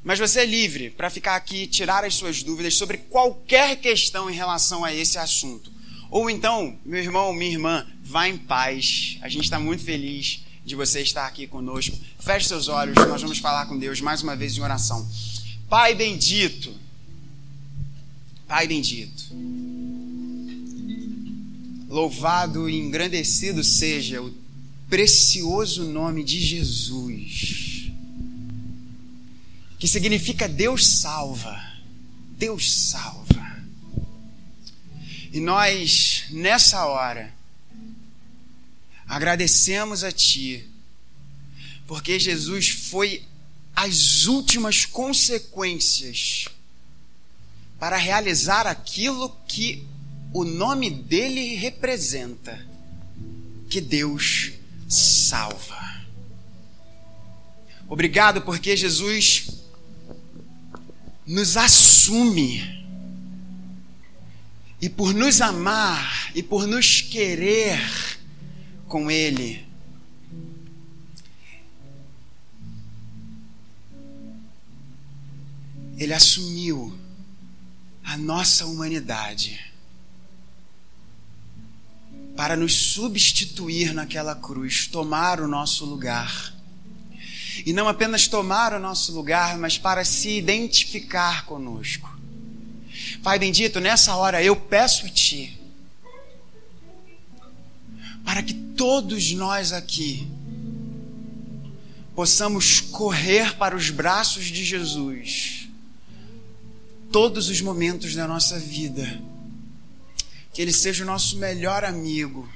[0.03, 4.29] Mas você é livre para ficar aqui e tirar as suas dúvidas sobre qualquer questão
[4.29, 5.71] em relação a esse assunto.
[6.09, 9.17] Ou então, meu irmão, minha irmã, vá em paz.
[9.21, 11.97] A gente está muito feliz de você estar aqui conosco.
[12.19, 15.07] Feche seus olhos, nós vamos falar com Deus mais uma vez em oração.
[15.72, 16.78] Pai bendito,
[18.45, 19.24] Pai bendito,
[21.88, 24.36] louvado e engrandecido seja o
[24.89, 27.89] precioso nome de Jesus,
[29.80, 31.57] que significa Deus salva,
[32.38, 33.63] Deus salva.
[35.32, 37.34] E nós, nessa hora,
[39.07, 40.67] agradecemos a Ti,
[41.88, 43.24] porque Jesus foi
[43.84, 46.45] as últimas consequências
[47.79, 49.88] para realizar aquilo que
[50.32, 52.63] o nome dele representa:
[53.67, 54.51] que Deus
[54.88, 55.79] salva.
[57.89, 59.47] Obrigado porque Jesus
[61.25, 62.79] nos assume.
[64.79, 67.79] E por nos amar e por nos querer
[68.88, 69.63] com Ele,
[76.01, 76.97] Ele assumiu
[78.03, 79.71] a nossa humanidade
[82.35, 86.55] para nos substituir naquela cruz, tomar o nosso lugar.
[87.63, 92.09] E não apenas tomar o nosso lugar, mas para se identificar conosco.
[93.21, 95.55] Pai bendito, nessa hora eu peço a Ti,
[98.25, 100.27] para que todos nós aqui
[102.15, 105.61] possamos correr para os braços de Jesus
[107.12, 109.22] todos os momentos da nossa vida.
[110.53, 112.49] Que Ele seja o nosso melhor amigo.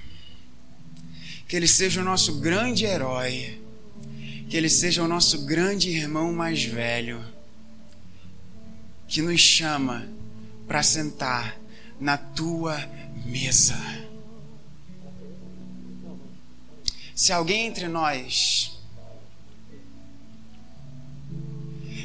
[1.47, 3.61] Que Ele seja o nosso grande herói.
[4.49, 7.23] Que Ele seja o nosso grande irmão mais velho.
[9.07, 10.07] Que nos chama
[10.67, 11.57] para sentar
[11.99, 12.77] na tua
[13.25, 13.77] mesa.
[17.13, 18.77] Se alguém entre nós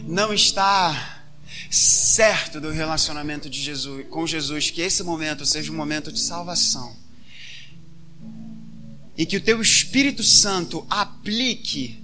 [0.04, 1.19] não está
[1.70, 6.96] certo do relacionamento de Jesus com Jesus, que esse momento seja um momento de salvação.
[9.16, 12.02] E que o teu Espírito Santo aplique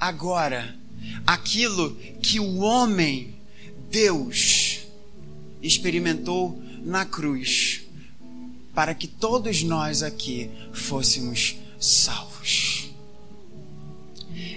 [0.00, 0.76] agora
[1.24, 3.36] aquilo que o homem,
[3.88, 4.80] Deus,
[5.62, 7.82] experimentou na cruz,
[8.74, 12.90] para que todos nós aqui fôssemos salvos.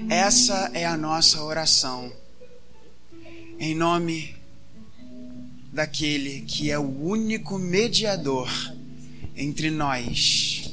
[0.09, 2.11] Essa é a nossa oração.
[3.59, 4.36] Em nome
[5.77, 8.49] daquele que é o único mediador
[9.35, 10.71] entre nós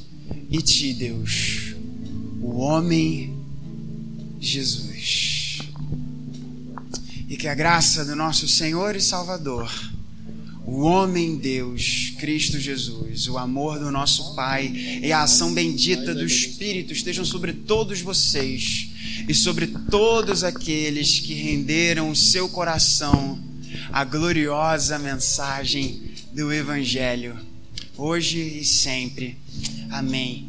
[0.49, 1.75] e ti, Deus,
[2.41, 3.37] o homem
[4.39, 5.59] Jesus.
[7.29, 9.71] E que a graça do nosso Senhor e Salvador,
[10.65, 16.25] o homem Deus, Cristo Jesus, o amor do nosso Pai e a ação bendita do
[16.25, 18.89] Espírito estejam sobre todos vocês
[19.29, 23.39] e sobre todos aqueles que renderam o seu coração
[23.91, 26.01] à gloriosa mensagem
[26.31, 27.37] do Evangelho,
[27.97, 29.37] hoje e sempre.
[29.91, 30.47] Amém.